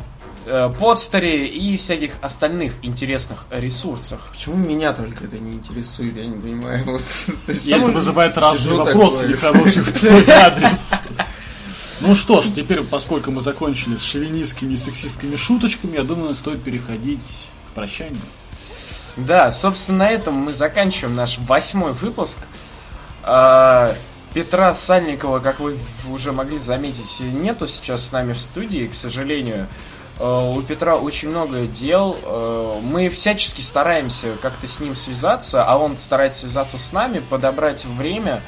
[0.78, 4.30] подстере и всяких остальных интересных ресурсах.
[4.32, 6.84] Почему меня только это не интересует, я не понимаю.
[6.92, 7.02] Вот.
[7.48, 9.28] Есть вызывает разные вопросы такой.
[9.28, 10.92] нехорошие в твой адрес.
[12.00, 16.62] Ну что ж, теперь, поскольку мы закончили с шовинистскими и сексистскими шуточками, я думаю, стоит
[16.62, 17.22] переходить
[17.70, 18.20] к прощанию.
[19.16, 22.38] Да, собственно, на этом мы заканчиваем наш восьмой выпуск.
[23.22, 23.94] А,
[24.34, 25.76] Петра Сальникова, как вы
[26.10, 29.68] уже могли заметить, нету сейчас с нами в студии, к сожалению.
[30.18, 32.16] А, У Петра очень много дел.
[32.22, 37.84] А, Мы всячески стараемся как-то с ним связаться, а он старается связаться с нами, подобрать
[37.84, 38.42] время.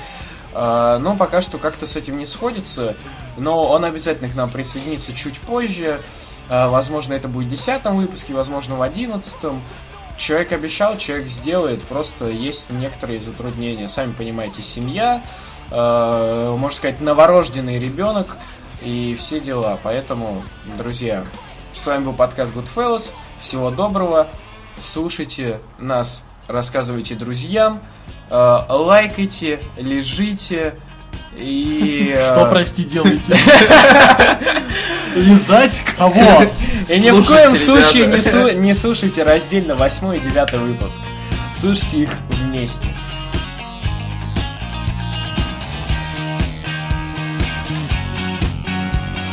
[0.53, 2.97] А, Но пока что как-то с этим не сходится.
[3.36, 6.01] Но он обязательно к нам присоединится чуть позже.
[6.49, 9.62] Возможно, это будет в десятом выпуске, возможно, в одиннадцатом.
[10.16, 13.89] Человек обещал, человек сделает, просто есть некоторые затруднения.
[13.89, 15.23] Сами понимаете, семья,
[15.70, 18.36] э, можно сказать, новорожденный ребенок
[18.82, 19.78] и все дела.
[19.82, 20.45] Поэтому,
[20.77, 21.24] друзья,
[21.74, 23.12] с вами был подкаст Goodfellas.
[23.40, 24.28] Всего доброго.
[24.82, 27.80] Слушайте нас, рассказывайте друзьям,
[28.30, 30.74] э, лайкайте, лежите
[31.36, 32.14] и...
[32.16, 33.36] э, Что, прости, делаете?
[35.14, 36.42] Лизать кого?
[36.88, 41.01] И ни в коем случае не, слу- не слушайте раздельно 8 и 9 выпуск.
[41.55, 42.88] Слушайте их вместе.